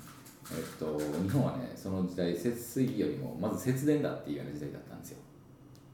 [0.53, 5.17] えっと、日本はねその時代節水よりもまず節電だっていうような時代だったんですよ。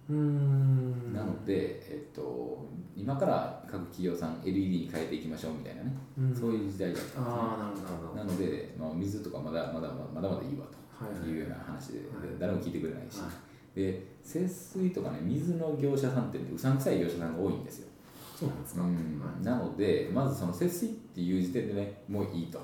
[0.10, 1.13] うん。
[1.13, 2.65] なので、えっと、
[2.96, 5.91] 今から各企業さん LED に変えていきましょうみたいなね、
[6.34, 7.89] そういう時代だったんですね。
[8.15, 11.36] なので、まあ、水とかまだまだまだまだいいわとい。
[11.36, 13.28] うような話ではい、誰も聞いてくれないし、は
[13.76, 14.48] い、で節
[14.80, 17.88] 水とかね水の業者さんってうさんくさい業者さんが多いんですよ。
[18.36, 22.60] そうなんですか、うん、なのでまずその節水っていう時点でねもういいと。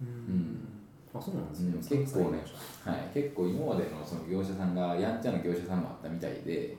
[0.00, 0.77] うん
[1.14, 2.38] あそうなんですね、うん、結構ね、
[2.84, 6.76] はい、結構今までのその業者さんがやんちゃな業者さんもあったみたいで、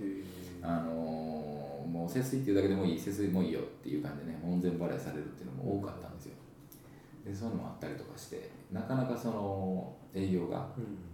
[0.62, 6.34] あのー、もう節水っていうだけでもいい節水もいいよっていう感じでね門前払いされるっていうのも多かったんですよ。
[7.26, 10.64] でそういうのもあったりとかしてなかなかその営業がや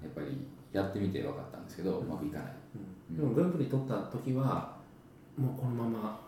[0.07, 2.47] っぱりやってみて分かったんですけど、うん、うまくいかない、
[3.09, 4.75] うん、でもグランプリ取った時は
[5.37, 6.19] もうこのまま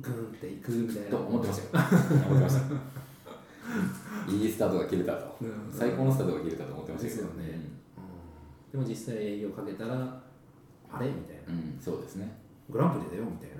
[0.00, 1.10] グーンっていくみたいな。
[1.10, 1.84] と思ってましたよ。
[2.30, 3.07] 思ってました
[4.28, 5.36] いいスタートが切れたと、
[5.70, 7.28] 最高のスタートが切れたと思ってましたけど。
[7.34, 7.60] ね、
[8.72, 10.20] でも実際営業かけたら
[10.90, 11.06] あれ？
[11.06, 12.30] みたいな、うん、そうですね。
[12.70, 13.56] グランプリだよみたいな。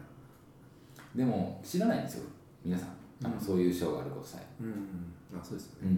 [1.14, 2.24] でも知らないんですよ
[2.64, 2.88] 皆さん。
[3.24, 5.96] あの、そういう賞があることさえ、うん、あそうですよね、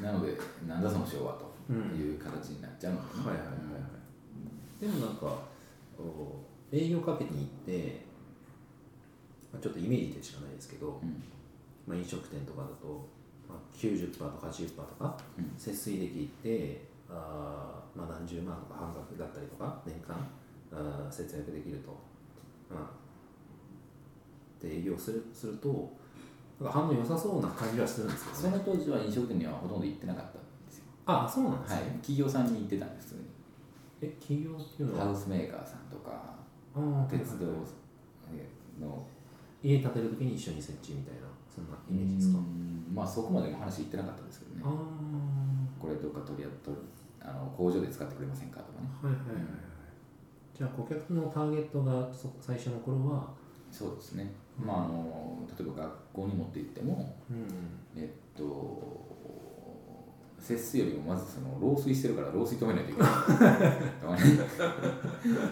[0.00, 3.54] なのでなんだその賞はという形になっちゃうので、ね、はいはいはいは
[4.80, 4.84] い。
[4.84, 5.38] でもなんか
[6.72, 8.04] 営業かけに行って
[9.60, 11.22] ちょっとイメージでしかないですけど、うん
[11.86, 13.08] まあ、飲食店とかだと、
[13.48, 15.16] まあ、90%とか80%とか
[15.58, 20.16] 節水できて、あまあ、何十万とか半額だったりとか年間
[20.72, 21.90] あ節約できると、
[22.70, 25.92] まあ、で営業するすると
[26.60, 30.84] なんか反応良さそうな感じはするんですけど、ね、その当時は飲食店にはほとんど行ってなかったんですよ。
[31.06, 33.22] あそうなんですね、はい、企業さんに行ってたんです普通に。
[34.02, 35.04] え企業っていうのは？
[35.06, 36.36] ハウスメーカーさんとか
[37.10, 37.46] 鉄道
[38.80, 39.06] の
[39.62, 41.22] 家建てる時に一緒に設置みたいな
[41.54, 42.38] そんなイメージですか？
[42.94, 44.62] まあそこまでの話言ってなかったですけどね。
[45.78, 46.76] これどうか取り取
[47.20, 48.88] あの工場で使ってくれませんかとかね。
[49.02, 49.54] はいはいはい、はい、
[50.56, 52.08] じゃあ顧客のターゲットが
[52.40, 53.30] 最初の頃は？
[53.70, 59.10] そうですね、うん、まああの例えば学校に持って行っても、うん、えっと
[60.38, 63.10] 節水よりもまずその漏水してるから漏水止めないといけない。
[64.00, 64.22] とかね。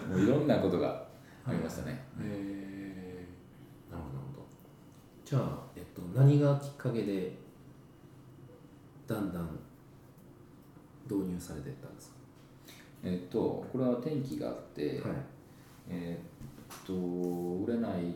[0.09, 1.03] もういろんなことが
[1.45, 2.27] ありましたね、はい、
[5.31, 5.43] じゃあ
[5.95, 7.31] と何がきっかけで
[9.07, 9.57] だんだん
[11.09, 12.15] 導入されていったんですか？
[13.01, 15.15] えっとこれは転機があって、はい、
[15.89, 18.13] えっと売れないっ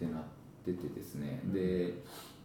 [0.00, 0.22] てなっ
[0.64, 1.94] ててですね、うん、で、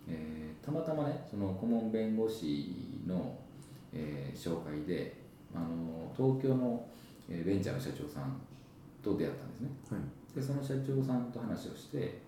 [0.07, 3.35] えー、たまたまねその顧問弁護士の、
[3.91, 5.15] えー、紹介で
[5.55, 6.87] あの東京の
[7.27, 8.39] ベンチャーの社長さん
[9.03, 10.35] と出会ったんですね、はい。
[10.35, 12.21] でその社長さんと話をして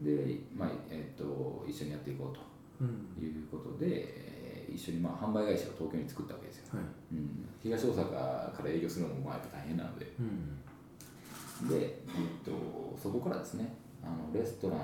[0.00, 2.40] で、まあえー、と一緒にやっていこうと。
[2.80, 3.22] うん。
[3.22, 4.38] いうことで、えー
[4.74, 7.14] 一緒にまあ販売会社を東京に作ったわけですよ、はい。
[7.14, 8.10] うん、東大阪
[8.52, 10.12] から営業するのもまあやっぱ大変なので。
[10.20, 11.68] うん。
[11.68, 14.80] で、えっと、そこからですねあのレストラン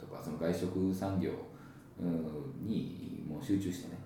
[0.00, 1.30] とかその外食産業
[2.00, 3.98] うんにもう集中してね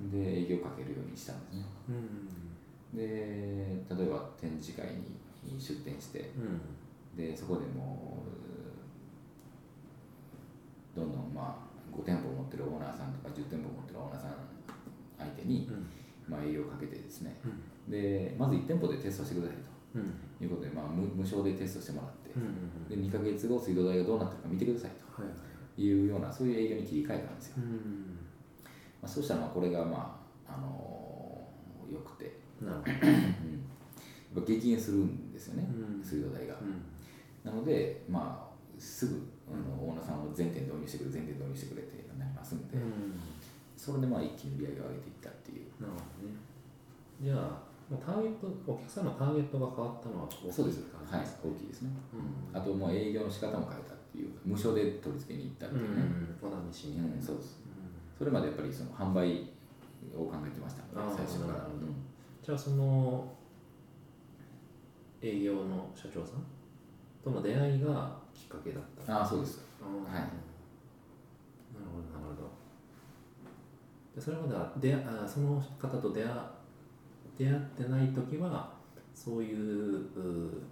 [0.00, 0.10] うん。
[0.10, 1.64] で営業かけるようにしたんですね。
[1.88, 2.96] うん。
[2.96, 3.04] で
[3.90, 4.86] 例えば展示会
[5.44, 7.16] に出店してうん。
[7.16, 8.37] でそこでもう
[10.98, 14.34] どんどんまあ5店舗持ってるオーナーさんとか10店舗持ってるオーナーさん
[15.18, 15.70] 相手に、
[16.28, 17.36] まあ、営業をかけてですね。
[17.88, 19.78] でまず1店舗でテストしてくださいと。
[20.44, 22.94] いうことで、まあ、無無償でテストしてもらって。
[22.94, 25.08] で2ヶ月後水道代がどうなってるか見てくださいと。
[25.80, 28.18] いうようなそういう営業に切り替えたんですよ、うん。
[29.00, 32.92] まあ、そうしたらまあこれがまああのーよくて、なるほど。
[32.92, 33.18] うん、や
[34.40, 36.04] っぱ激減するんですよね、うん。
[36.04, 37.50] 水道代が、うん。
[37.50, 43.18] なのでまあすぐあのオーナーさんを全店導入してくれ全店導入してくれってなりますんで、うん。
[43.76, 45.66] それでまあ一気に売り上げを上げていったっていう。
[45.80, 46.36] なるほどね。
[47.20, 50.84] じゃあターゲットお客さんのターゲットが変わったのは大きいそうです。
[50.92, 51.26] 感はい。
[51.40, 51.90] 大きいですね。
[52.12, 52.56] うん。
[52.56, 54.32] あともう営業の仕方も変えたっていう。
[54.44, 56.04] 無償で取り付けに行ったっていうね、
[56.42, 56.68] うん。
[56.68, 57.64] お試しみたいなうんそうです。
[57.64, 58.18] うん。
[58.18, 59.48] それまでやっぱりその販売
[60.12, 61.66] を考えてましたので最初から。
[62.44, 63.32] じゃあその
[65.20, 66.44] 営業の社長さん
[67.22, 69.18] との出会いがきっかけだった。
[69.18, 70.12] ああそうですはい。
[70.14, 70.30] なる
[71.90, 72.48] ほどなるほど。
[74.14, 76.30] でそれまでは出会あその方と出会
[77.36, 78.72] 出会ってない時は
[79.14, 80.62] そういうう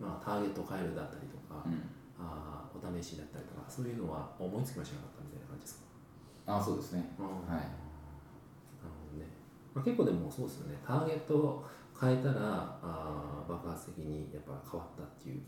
[0.00, 1.82] まあ、ターゲットを変えるだったりとか、うん。
[2.18, 5.80] あーお試しだったりとかそういうのは思いつきましなかったみたいな感じです
[6.46, 6.54] か？
[6.54, 7.04] ああそうですね。
[7.18, 7.48] あーはい。
[7.48, 7.64] なる
[9.12, 9.26] ほどね、
[9.74, 10.78] まあ、結構でもそうですよね。
[10.86, 11.64] ターゲットを
[12.00, 15.40] 変えたらあー爆発的にやっぱ変わったっていう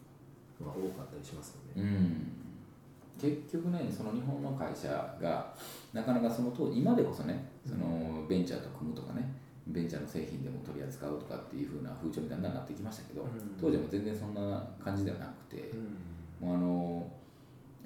[0.62, 1.82] のが多かったりしますよね。
[1.82, 2.38] うん。
[3.20, 4.88] 結局ねその日本の会社
[5.20, 5.54] が
[5.92, 9.32] なかなかその当時今でこそねそのベンチャーと組むとかね
[9.66, 13.28] ベンチャーの製品でも取り扱うとかっていう風な風潮みたいになってきましたけど、うん。
[13.60, 15.70] 当時はもう全然そんな感じではなくて、
[16.40, 16.48] うん。
[16.48, 17.12] もうあの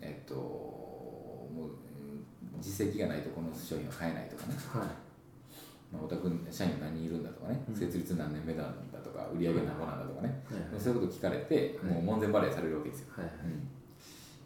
[0.01, 2.25] えっともううん
[2.61, 4.55] 実績がないとこの商品は買えないとかね、
[5.95, 7.75] お宅社員何人いるんだとかね、うん。
[7.77, 13.07] 設立何年目なんだとか売り上げ何ぼなんだとかね、はいそういうこと聞かれて、もう門前払いされるわけですよ、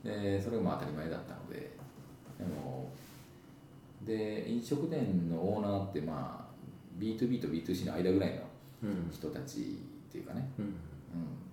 [0.05, 1.77] でそれがまあ当たり前だったので
[2.39, 2.91] でも
[4.07, 6.55] で飲食店のオーナーってまあ
[6.99, 8.43] B2B と B2C の間ぐらいの
[8.83, 9.11] うん。
[9.13, 10.65] 人たちっていうかね、うん。
[10.65, 10.75] うん、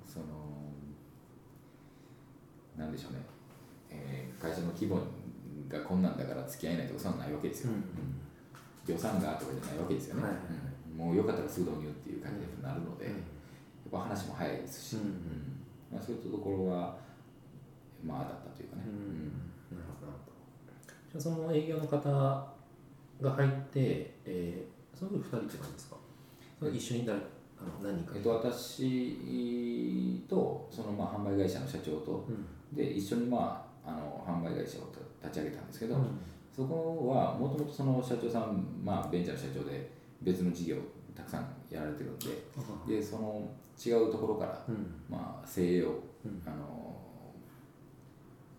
[0.07, 0.25] その
[2.77, 3.19] なんでしょうね、
[3.89, 4.97] えー会社の規模
[5.67, 7.83] がこんなんだから付き合えないとかそんなんないわけですよ、うん
[8.87, 10.37] 予算がとかじゃないわけですよね、はいうん
[10.97, 13.11] もうよかったらすぐ導入っていう感じになるので、うん。
[13.11, 13.21] やっ
[13.91, 15.61] ぱ話も早いですし、うん
[15.93, 16.97] まあ、そういったところは
[18.03, 19.77] まあだったというかね、うん。
[19.77, 20.11] なるほど
[21.11, 25.97] じゃあその営業の方が入って、えー、その時2人って感じですか？
[26.57, 27.21] それ一緒に誰あ
[27.83, 28.13] の何人か。
[28.17, 32.31] えっと、私とそのまあ販売会社の社長とう
[32.73, 32.75] ん。
[32.75, 34.89] で一緒にまああの販売会社を
[35.23, 36.19] 立ち上げたんですけど、うん
[36.57, 39.91] そこはもともとその社長さん、まあ、ベンチャーの社長で
[40.23, 40.79] 別の事業を
[41.15, 45.03] たくさんやられてるんででその違うところから、うん。
[45.07, 46.41] まあ、精鋭を、うん。
[46.45, 46.97] あの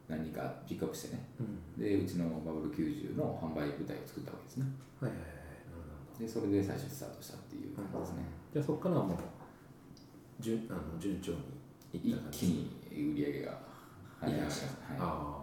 [0.07, 1.27] 何人かピックアップしてね。
[1.41, 1.83] うん。
[1.83, 4.67] でうちのバブル90の販売部隊を作ったわけですね。
[5.01, 5.27] はいはいは
[6.21, 6.23] い。
[6.23, 9.17] でそれで最初スタートしたっていう感じですね、じゃあそこからはもう
[10.41, 11.39] 順あの順調に
[11.93, 13.53] い一った感じ気に売り上げが
[14.27, 14.99] いきました、はい。
[14.99, 15.43] あ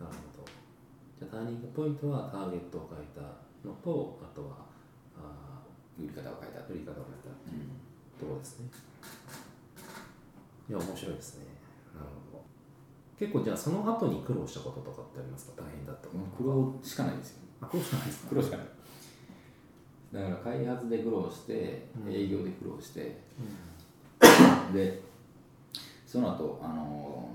[0.00, 0.27] あなるほど
[1.18, 3.20] じゃあターニングポイントはターゲットを変えた
[3.66, 4.66] のとあとは
[5.18, 5.62] あ
[5.98, 6.60] 売り方を変えた。
[6.60, 7.74] ー売り方を変えたうん
[8.18, 8.70] ところですね。
[10.68, 11.46] いや面白いですね。
[11.94, 12.44] なるほど。
[13.18, 15.62] 結構じゃあその後に苦労したこととかってありますか？
[15.62, 17.38] 大変だったこと苦労しかないですよ。
[17.60, 18.28] あ苦労しかないですか？
[18.28, 18.66] 苦労しかない。
[20.12, 22.12] だから開発で苦労してうん。
[22.12, 23.18] 営業で苦労して、
[24.72, 25.02] で
[26.06, 27.28] その後あの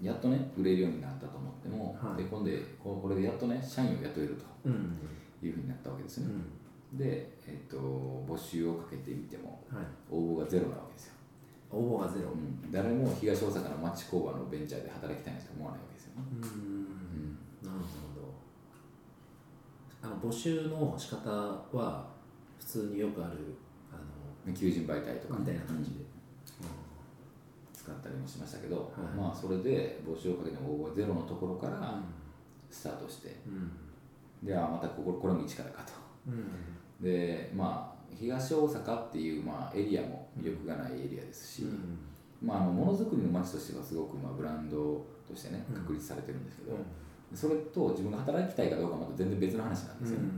[0.00, 2.22] やっとね売れるようになったと思っても、はい。
[2.22, 2.50] で今度
[2.82, 4.68] ここれでやっとね社員を雇えると
[5.44, 6.26] いうふうになったわけですね、
[6.92, 6.98] うん。
[6.98, 7.76] で、えっと
[8.28, 9.84] 募集をかけてみてもはい。
[10.10, 11.14] 応募がゼロなわけですよ、
[11.72, 12.30] 応募がゼロ。
[12.30, 16.14] うん、誰も東大阪の町工場のベンチャーで働きたいなんて思わないわけですよ。
[16.14, 16.42] ね、うん。
[16.42, 17.38] うん。
[17.62, 18.28] なるほど。
[20.00, 21.28] あの募集の仕方
[21.72, 22.06] は
[22.60, 23.36] 普通によくある
[23.92, 23.96] あ
[24.48, 25.96] の求人媒体とかみたいな感じで、
[27.88, 32.02] 使ったりもしましたけど、はいまあそれで募集をかけても応募がゼロのところからう
[32.70, 34.46] スタートして、ん。
[34.46, 35.92] ではまたこここれも一からかと。
[36.28, 37.02] うん。
[37.02, 41.62] でまあ東大阪っていう、まあ、エリアも魅力がないエリアですし、
[42.42, 46.76] まあ、あのものづくりの街としてはすごく、まあ、ブランドとしてね確立されてるんですけど、
[47.34, 50.28] それと自分が働きたいかどうかはまた全然別の話なんですよね、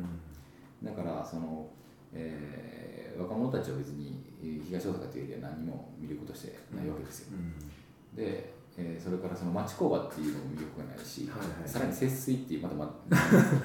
[0.83, 1.69] だからその、
[2.13, 7.39] えー、若者たちは別に東大阪というエリア何も魅力としてないわけですよ、
[8.15, 12.95] でえー、それからその町工場っていうのも魅力がないし、はいはい、さらに節水っていうまた、ま、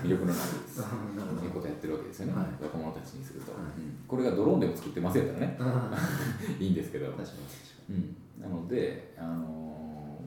[0.04, 0.44] 魅力のない
[1.46, 3.62] いうことをやってるわけですよね、はい、若者たちにすると、はい。
[3.62, 5.58] うん、これがドローンでも作ってませんからね
[6.60, 10.20] いいんですけど、うん、なので、あの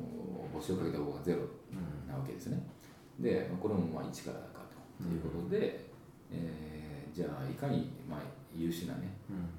[0.51, 1.41] ー、星をかけた方がゼロ
[2.09, 2.67] なわけですね、
[3.19, 4.65] でこれもまあ一からか
[5.03, 5.91] ということで、
[6.31, 8.21] うん、えー、じゃあいかに、まあ、
[8.55, 9.11] 優秀なね、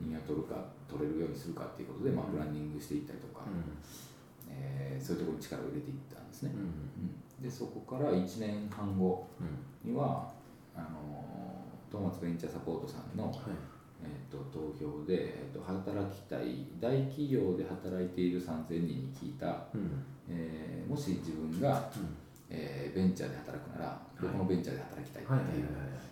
[0.02, 3.46] 人間を取るか取れるようにするかっていうことで、まあ、ブランディングしていったりとか、
[4.50, 9.28] えー、そういうところに力を入れていったんですね、うん、でそこから1年半後
[9.86, 10.34] には、
[10.76, 11.20] あの
[11.92, 13.36] トーマツベンチャーサポートさんの、はい、
[14.04, 22.16] えーと、投票で、えーと、働きたい大企業で働いている3000人に聞いた、うん、えー、もし自分が、うん、
[22.50, 25.66] えー、ベンチャーで働くならどこのベンチャーで働きたいっていう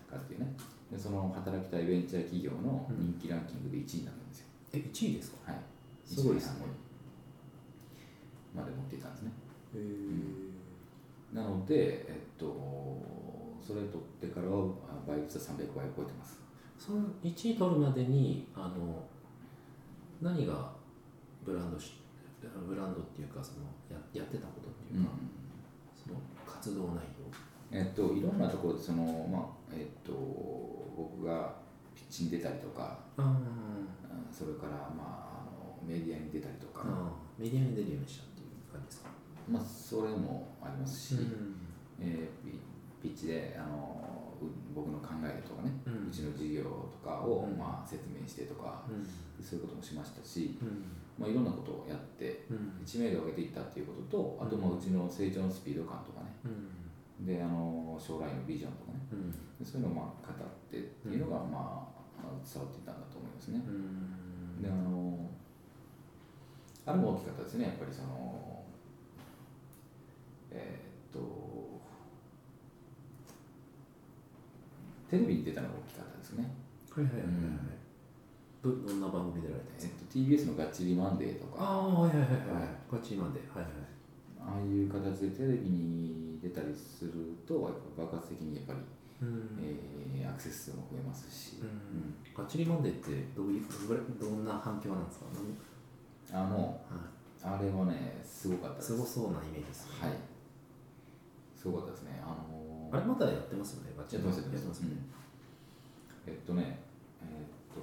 [0.10, 0.54] かっていうね。
[0.92, 4.18] でその働きたいベンチャー企業の人気ランキングで1位になる
[4.74, 5.52] え1位ですか？
[5.52, 5.62] はい。
[6.06, 6.66] すごいですね。
[8.56, 9.32] まで持っていたんですね。
[9.76, 10.54] うん、
[11.34, 12.46] なので、えっと、
[13.62, 14.74] それ取ってからは
[15.08, 16.40] 倍率は300倍を超えてます。
[16.80, 19.04] その1位取るまでにあの
[20.22, 20.72] 何が
[21.46, 21.94] ブランドし
[22.42, 25.20] ブランドっていうかそのややってたことっていうか、うん、
[25.96, 27.00] その活動内容。
[27.72, 30.14] えっといろんなところでそのまあえっと
[30.96, 31.54] 僕が
[31.94, 33.26] ピッチに出たりとか、うん、
[34.32, 36.86] それからまああのメディアに出たりとか、
[37.38, 38.24] メディアに出るようにした
[38.72, 39.10] 感じですか？
[39.50, 41.56] まあそれもありますし、うん、
[42.02, 44.04] えー、ピッチであの
[44.76, 48.84] 僕の考えとかね、うん、ちの事業とかを、まあ、説明してとか、
[49.42, 50.60] そういうこともしましたし、
[51.18, 52.46] まあ、いろんなことをやって、
[52.86, 56.30] 知名度を上げていったっていうこととあとまあうちの成長のスピード感とかね、
[57.22, 59.00] であの将来のビジョンとかね、
[59.64, 61.97] そういうのをまあ語ってっていうのが、まあ、
[62.44, 63.62] 伝わっていたんだと思いますね。
[64.62, 65.30] であの
[66.86, 68.64] あれも大きかったですねやっぱりその
[70.52, 71.82] えー、っと
[75.10, 76.50] テレビに出たのが大きかったですね。
[76.92, 77.32] はいはいはいはい、
[78.64, 81.64] うん、どどんな番組出られたんですか、えっと、TBS の「ガッチリマンデー」とか。
[81.64, 82.42] ああはいはいはいはい、
[82.92, 83.48] ガッチリマンデー。
[83.56, 83.74] はいはい。
[84.40, 87.12] ああいう形でテレビに出たりする
[87.46, 87.60] と
[87.98, 88.80] 爆発的にやっぱり、
[89.22, 89.60] うん。
[89.62, 91.68] えー、アクセス数も増えますし、うん。
[91.68, 93.66] うん、ガッチリマンデーってどういう
[94.20, 95.26] どんな反響なんですか？
[96.34, 98.88] あの、はい、あれはねすごかったです。
[98.94, 100.08] すごそうなイメージですね。
[100.08, 100.18] はい。
[101.56, 102.22] すごかったですね。
[102.24, 104.90] あのー、あれまだやってますよね、やってます、やってます、ね、
[106.28, 106.80] えっとね、
[107.22, 107.28] えっ
[107.74, 107.82] と、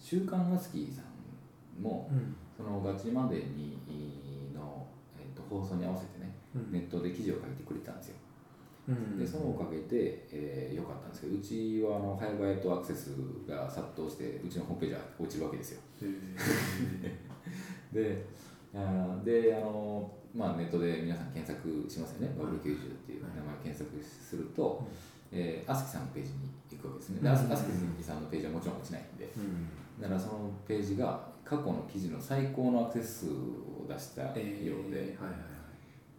[0.00, 3.78] 週刊アスキーさんも、うん、そのガチマデーに
[4.54, 4.86] の、
[5.18, 8.16] えっと、放送に合わせてね、うん、ネットで記事を書いてくれたんですよ。
[8.90, 13.14] うん、でそのおかげで、えー、よかったんですけどうちはあの早々とアクセス
[13.48, 15.80] が殺到してうちのホームページは落ちるわけですよ。
[17.92, 18.26] で
[18.74, 24.86] あであのまあ、ネットで皆さん検索しますよね、バブル90っていう名前検索すると、
[25.32, 26.38] えー、アスキさんのページに
[26.70, 27.20] 行くわけですね。
[27.20, 29.28] でアスキさんのページはもちろん落ちないんで、
[30.00, 34.30] だからそのページが過去の記事の最高のアクセス数を出したよ
[34.88, 35.16] うで、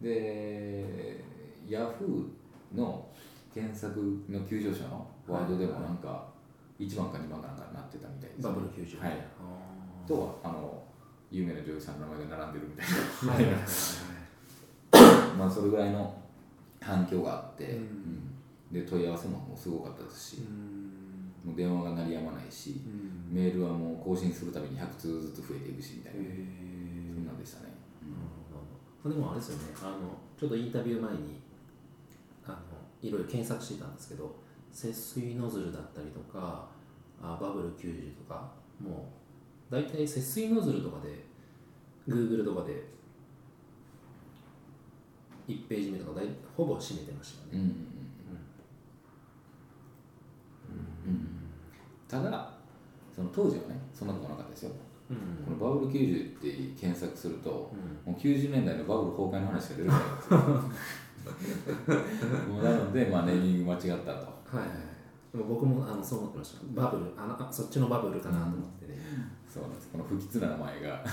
[0.02, 1.24] で、
[1.66, 2.41] ヤフー
[2.74, 3.06] の
[3.52, 6.26] 検索の急上昇のワードでもなんか
[6.78, 9.00] 1番か2番かなんかなってたみたいです、バブル90。
[9.00, 9.18] はい。
[10.06, 10.82] とあの
[11.30, 13.56] 有名な女優さんの名前が並んでるみたいな、
[15.38, 16.14] まあそれぐらいの
[16.80, 18.34] 反響があって、うん、
[18.72, 20.40] で問い合わせももうすごかったですし、
[21.44, 22.82] もう電話が鳴りやまないし、
[23.30, 26.18] メールはもう更新するたびに100通ずつ増えていくしみたいな、
[27.14, 27.72] そんなんでしたね、
[29.04, 29.64] うん、でもあれですよね。
[29.80, 31.40] あのちょっとインタビュー前に
[33.02, 34.34] いろいろ検索してたんですけど
[34.72, 36.66] 節水ノズルだったりとか
[37.20, 38.50] あバブル90とか
[38.80, 39.08] も
[39.70, 41.24] う大体節水ノズルとかで
[42.08, 42.84] Google とかで
[45.48, 46.26] 1ページ目とか大
[46.56, 47.70] ほぼ占めてましたよね、
[52.08, 52.52] ただ
[53.14, 54.72] その当時はねそんなことなかったですよ、
[55.10, 57.72] うん、このバブル90って検索すると、
[58.06, 59.96] うん、もう90年代のバブル崩壊の話が出るか
[60.30, 60.62] ら
[62.62, 64.26] なので、まあ、ネーミング間違ったと。
[64.26, 64.66] はいはい
[65.34, 66.60] 僕もあのそう思ってました。
[66.74, 68.98] バブルあのあそっちのバブルかなと思ってね、
[69.48, 69.88] そうなんです。
[69.88, 70.88] この不吉な名前が。
[70.92, 71.06] なる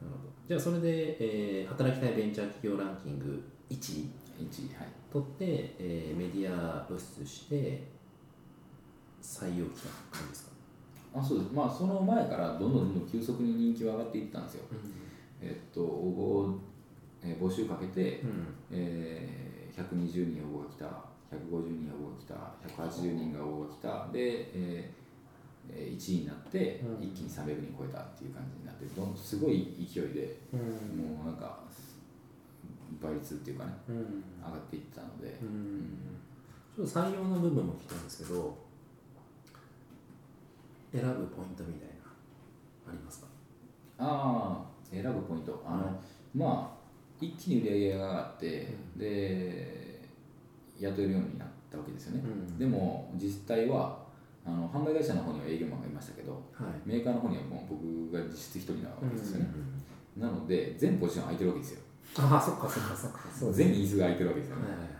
[0.00, 0.32] ほど。
[0.48, 1.16] じゃあそれで、
[1.60, 4.08] えー働きたいベンチャー企業ランキング1位。
[4.42, 4.88] 1位はい。
[5.12, 7.88] 取って、えーメディア露出して
[9.20, 10.52] 採用来た感じですか、
[11.14, 11.52] あそうです。
[11.52, 14.64] まあその前からどんどんどんどん急速に人気は上がっていったんですよ。
[15.42, 16.73] えっと応募、
[17.24, 18.46] えー募集かけて、うん。
[18.70, 20.84] えー120人応募が来た
[21.34, 27.04] 150人応募が来た180人が応募が来たで、えーえー1位になって、うん。
[27.04, 30.60] 一気に300人超えたっていう感じになってどんすごい勢いで、うん。
[31.16, 31.58] もうなんか
[33.00, 33.96] 倍率っていうかねうん。
[33.96, 34.02] 上
[34.52, 35.98] がっていったので、うん。
[36.76, 38.56] ちょっと採用の部分も聞きたいんですけど
[40.92, 43.26] 選ぶポイントみたいなありますか？
[43.98, 45.62] ああ選ぶポイント。
[45.66, 46.00] あの、
[46.34, 46.73] まあ
[47.20, 50.00] 一気に売り上げが上がって、で
[50.80, 52.58] 雇えるようになったわけですよね、うん。
[52.58, 53.98] でも実態は
[54.44, 56.88] あの販売会社の方には営業マンがいましたけどはい。
[56.88, 57.74] メーカーの方にはもう
[58.10, 59.84] 僕が実質一人なわけですよね、うん
[60.14, 61.80] なので全ポジション空いてるわけですよ。
[62.18, 63.18] ああそっかそっかそっか。
[63.36, 63.56] そうね。
[63.56, 64.94] 全椅子が空いてるわけですよね、はいはいはい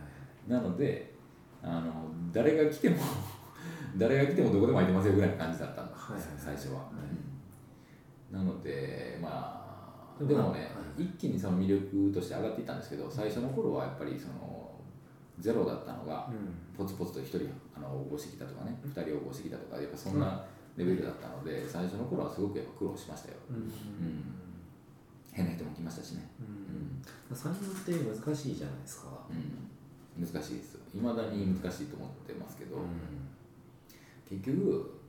[0.49, 1.15] なので
[1.63, 1.93] あの
[2.33, 2.97] 誰が来ても
[3.97, 6.37] 誰が来てもどこでも空いてますよぐらいの感じだったんです、はいはいはい。
[6.37, 6.91] 最初は、
[8.31, 9.64] なのでまあ
[10.21, 10.67] でもね、は
[10.99, 11.05] い。
[11.05, 14.71] 一気にその魅力として上がっていったんですけど最初の頃はやっぱりその
[15.41, 16.55] ゼロだったのがうん。
[16.77, 20.45] ポツポツと1人あの応募してきたとかね2人応募してきたとかやっぱそんな
[20.77, 23.37] レベルだったので最初の頃はすごくやっぱ苦労しましたよ。
[23.51, 23.71] うん。
[25.33, 26.29] 変な人も来ましたしね。
[26.41, 27.35] うん。
[27.35, 29.09] 採用って難しいじゃないですか。
[29.31, 30.25] うん。
[30.25, 32.79] 難しいですいまだに難しいと思ってますけど、う
[34.29, 35.01] 結局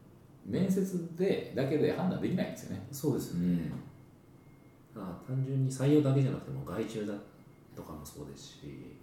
[0.46, 2.88] 面接でだけで判断できないんですよね。
[2.92, 3.72] んそうですよね
[4.96, 7.14] うんあ単純に採用だけじゃなくても外注だ
[7.76, 8.96] とかもそうですし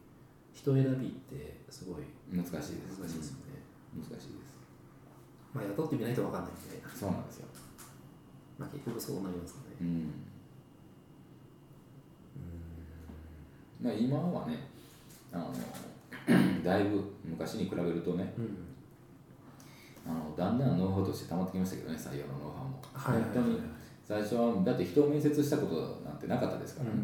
[0.52, 3.60] 人選びってすごい難しいです難しいですよね、
[3.94, 4.52] 難しいです。
[5.54, 7.46] まあ雇ってみないと分かんないみたいなそうなんですよ。
[8.58, 9.76] まあ結局そうなりますかね。
[9.80, 10.12] うん。
[13.82, 14.68] まあ今はね
[15.32, 15.52] あの
[16.62, 18.72] だいぶ昔に比べるとねうん。
[20.06, 23.34] あのだんだんノウハウとして溜まってきましたけどね採用のノウハウも、はいはいはい。
[23.34, 23.60] 本当に
[24.04, 26.96] 最初はだって人を面接したことなんてなかったですからね、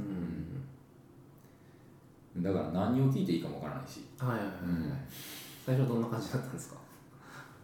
[2.36, 2.42] うん。
[2.42, 4.04] だから何を聞いていいかもわからないし。
[4.18, 4.92] はいはいはいはい、うん。
[5.64, 6.76] 最初はどんな感じだったんですか？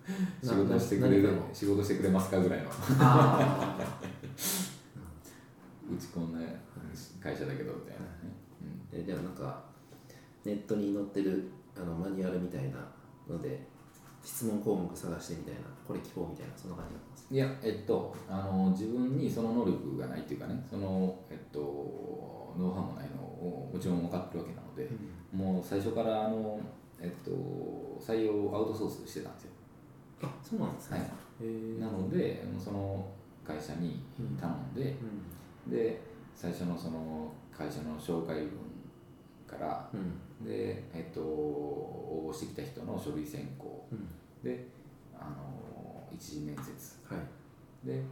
[0.43, 2.71] 仕事してくれる仕事してくれますかぐらいの。
[3.01, 3.79] あ
[5.93, 6.39] う ちこんな
[7.23, 9.63] 会社だけどみたいなね、ーえじゃあなんか
[10.45, 11.45] ネットに載ってる
[11.77, 12.79] あのマニュアルみたいな
[13.29, 13.67] ので
[14.25, 21.61] 質問項目探してみたいなこれ聞こうみたいなそんな感じだったんですいやえっとあの自分にその能力がないっていうかねそのえっと
[22.59, 24.89] ノウハウもないのをもちろん分かってるわけなので、
[25.33, 26.61] もう最初からあの
[27.01, 27.31] えっと
[28.01, 29.51] 採用をアウトソースしてたんですよ、
[30.23, 31.05] あそうなんですね、は
[31.45, 31.81] い。
[31.81, 33.05] なのでその
[33.45, 34.01] 会社に
[34.41, 34.97] 頼んで、
[35.69, 36.01] うで
[36.35, 38.64] 最初のその会社の紹介文
[39.55, 40.03] からん
[40.43, 40.47] うん。
[40.47, 43.87] で、えっと、応募してきた人の書類選考。
[43.93, 44.09] うん。
[44.43, 44.67] で
[45.19, 46.71] あの一次面接。
[47.09, 47.87] はい。
[47.87, 48.03] で、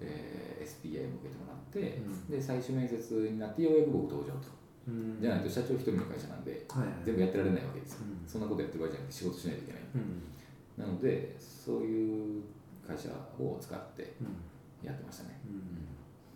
[0.00, 2.30] えー SPI も受けてもらって、うん。
[2.30, 4.48] で最終面接になってようやく僕登場と、
[4.88, 5.18] うん。
[5.20, 6.94] じゃないと社長一人の会社なんではいはい。
[7.04, 8.28] 全部やってられないわけですよ、うん。
[8.28, 9.82] そんなことやってる場合じゃなくて仕事しないといけない。
[9.94, 10.84] うん。
[10.84, 12.42] なのでそういう
[12.86, 14.86] 会社を使ってうん。
[14.86, 15.40] やってましたね。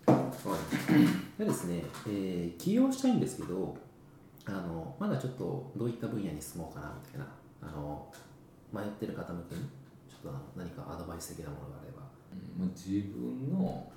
[0.06, 3.74] はい、でですね、えー起業したいんですけど
[4.46, 7.26] あのまだちょっとどういった分野に進もうかなみたいな
[7.62, 8.12] あの
[8.72, 9.62] 迷ってる方向けに
[10.08, 12.02] ちょっと何かアドバイス的なものがあれば。
[12.32, 13.90] うんまあ自分の、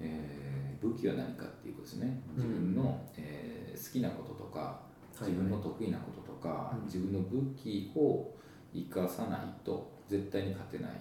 [0.00, 2.20] えー武器は何かっていうことですね。
[2.36, 4.80] 自分の、えー好きなこととかは
[5.22, 6.84] い自分の得意なこととか、うん。
[6.84, 8.34] 自分の武器を
[8.72, 10.92] 生かさないと絶対に勝てない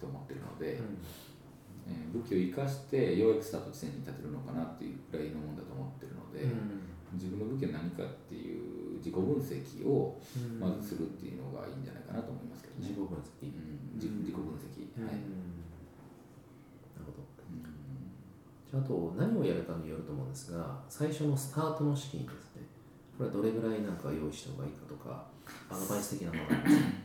[0.00, 6.44] と思ってるので、えー武器を生かしてようやくスタート地点に立てるのかなっていうくらいのもんだと思ってるので、
[7.14, 10.60] 自分の武器は何かっていう自己分析をうん。
[10.60, 12.88] まずするっていうのがいいんじゃないかなと思いますけどね。
[12.88, 12.96] 自己。
[12.96, 13.98] 分析、うん。
[13.98, 15.06] 自自己分析、うん。
[15.06, 15.14] はい。
[15.14, 17.26] なるほど。
[17.50, 17.64] うん。
[17.64, 22.62] じゃああと何をやるかによると思うんですが最初のスタートの資金ですね。
[23.16, 25.26] これはどれぐらいなんか用意した方がいいかとか
[25.68, 26.44] アドバイス的なもの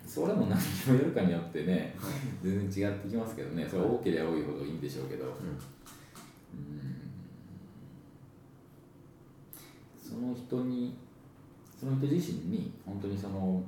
[0.05, 1.95] それも何をやるかによってね、
[2.41, 7.04] 全然違ってきますけどね、それは多ければ多いほどいいんでしょうけど、うん
[10.15, 10.95] その人に、
[11.77, 13.61] その人自身に、本当にその、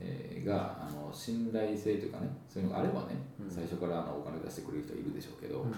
[0.00, 3.50] えーがあの信頼性というかね、そういうのがあればね、うん。
[3.50, 5.72] 最初からあのお金出してくれる人はいるでしょうけど、うん。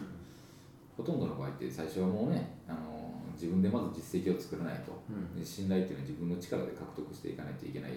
[0.96, 5.38] ほとんどの場合って最初はもうね、あの自分でまず実績を作らないと、うん。
[5.38, 7.92] で信頼っていうのは自分の力で獲得していかないといけない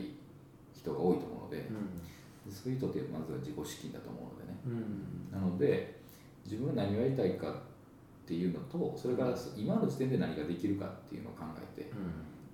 [0.73, 1.69] 人が多いと思うので、
[2.49, 4.59] そういう人ってまずは自己資金だと思うのでね。
[4.65, 5.31] うん。
[5.31, 5.99] なので
[6.45, 7.63] 自分が何をやりたいか
[8.29, 11.89] っていうのとそれから今の時点で何ができるかっていうのを考えて、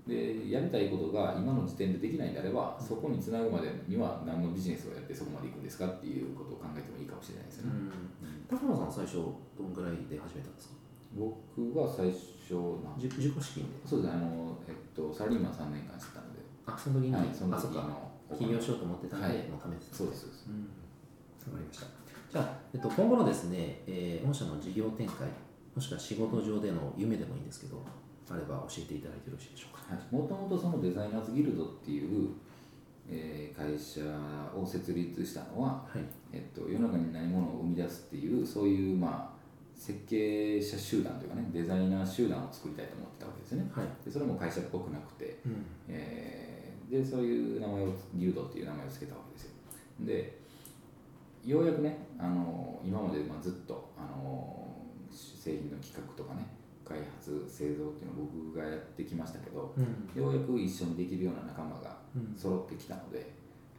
[0.08, 7.92] でやりたいことが今の時点でできないんであればそこにつなぐまでには何のビジネスをやってそこまで行くんですかっていうことを考えてもいいかもしれないですよね、
[8.48, 10.76] 高野さん最初どんぐらいで始めたんですか？
[11.12, 11.36] 僕
[11.76, 13.84] は最初な自己資金で。
[13.84, 16.40] そうですねあの、えっと、サラリーマン3年間してたので。
[16.68, 20.72] あその時に、はい、その時の起業しようと思ってたんで、はい、もう貯めてたそうですそうです、うん、
[21.52, 22.06] 分かりました。
[22.36, 25.30] じゃあ、えっと、今後のですね、えー、御社の事業展開
[25.76, 27.82] もしくは仕事上での夢でもいいんですけど
[28.30, 29.96] あれば教えていただいてよろしいでしょうか。
[30.10, 32.30] もともとそのデザイナーズギルドっていう、
[33.08, 34.02] えー、会社
[34.58, 36.00] を設立したのは、はい。
[36.34, 39.36] えっと、世の中にないものを生み出すっていうそういうまあ
[39.76, 49.52] 設計者集団というかねデザイナー集団を作りたいと思ってたわけですね、はい、でそれも会社っぽくなくて、うん、えー、でそういう名前をギルドっていう名前を付けたわけですよ。
[50.02, 50.40] で
[51.46, 54.65] ようやくねあの今までまあずっとあの
[55.46, 56.48] 製品の企画とかね
[56.84, 61.98] 開発製造っていうのを僕がやってきましたけど、うん、ようやく一緒にできるような仲間が
[62.36, 63.34] 揃ってきたので、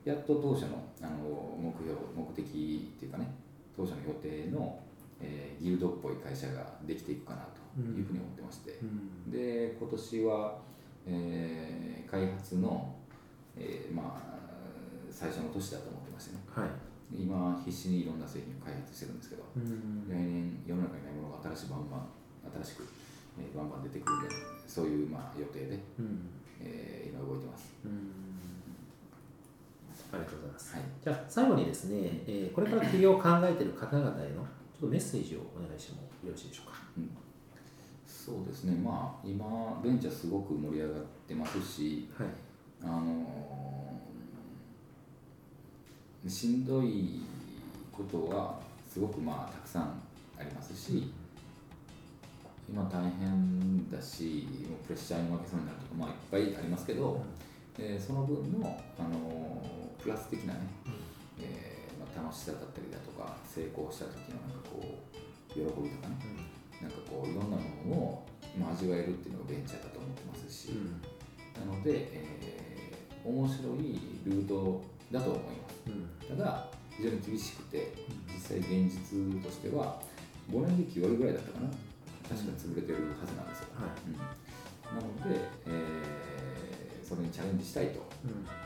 [0.05, 2.47] やっと当初のあの目標目的っ
[2.99, 3.27] ていうかね
[3.77, 4.79] 当初の予定の、
[5.21, 10.59] えー、ギルドっぽい会社ができていくかなというふうに思ってまして、うん、で今年は、
[11.07, 12.95] えー、開発の、
[13.57, 14.37] えー、まあ
[15.11, 16.69] 最初の年だと思ってましてね、はい、
[17.13, 22.07] 今必死にいろんな製品を開発してるんですけど、うん、来年世の中にないものが新しいバンバン
[22.65, 22.89] 新しく、
[23.39, 24.29] えー、バンバン出てくるんで
[24.67, 26.29] そういう、まあ、予定で、うん、
[26.61, 27.75] えー、今動いてます。
[30.13, 30.75] ありがとうございます。
[30.75, 36.79] はい、じゃあ最後にですね、えー、これから起業を考えている方々へのちょっとメッセージをお願いしてもよろしいでしょうか？
[36.97, 37.11] うん、
[38.07, 42.29] そうですね、まあ今ベンチャーすごく盛り上がってますし、はい、
[42.83, 43.05] あのー、
[46.29, 47.21] しんどい
[47.93, 50.01] ことはすごくまあたくさん
[50.39, 51.13] ありますし、
[52.69, 57.23] 今大変だしもうプレッシャーに負けそうになるとか、まあ、いっぱいありますけど、
[57.79, 60.61] えー、その分の、あのー、プラス的なね、
[61.39, 66.17] えーまあ、楽しさだったりだとか成功した時のなんかこう喜びとかね、
[66.83, 68.27] うん、なんかこういろんなものを、
[68.59, 70.99] まあ、味わえるっていうのがベンチャーだと思ってますし、うん、
[71.55, 75.66] なので、えー、面白いルートだと思います、うん、
[76.29, 76.67] ただ
[76.97, 77.93] 非常に厳しくて
[78.33, 80.01] 実際現実としては
[80.51, 81.71] 5年で9割ぐらいだったかな。
[82.29, 83.95] 確かに潰れてるはずなんですよ、はい。
[84.03, 88.03] うん、なので、えー、それにチャレンジしたいと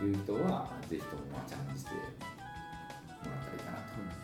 [0.03, 3.79] いう人は、うん、ぜひともまあチャレンジしてもらったらいいかな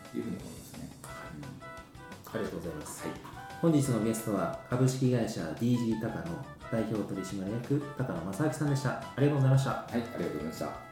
[0.09, 3.17] というふうに思いますね、うん、ありがとうございます、はい、
[3.61, 8.89] 本日のゲストは株式会社 DG タカの代表取締役高野正明さんでした。
[8.89, 9.69] ありがとうございました。
[9.69, 10.86] はいありがとうございました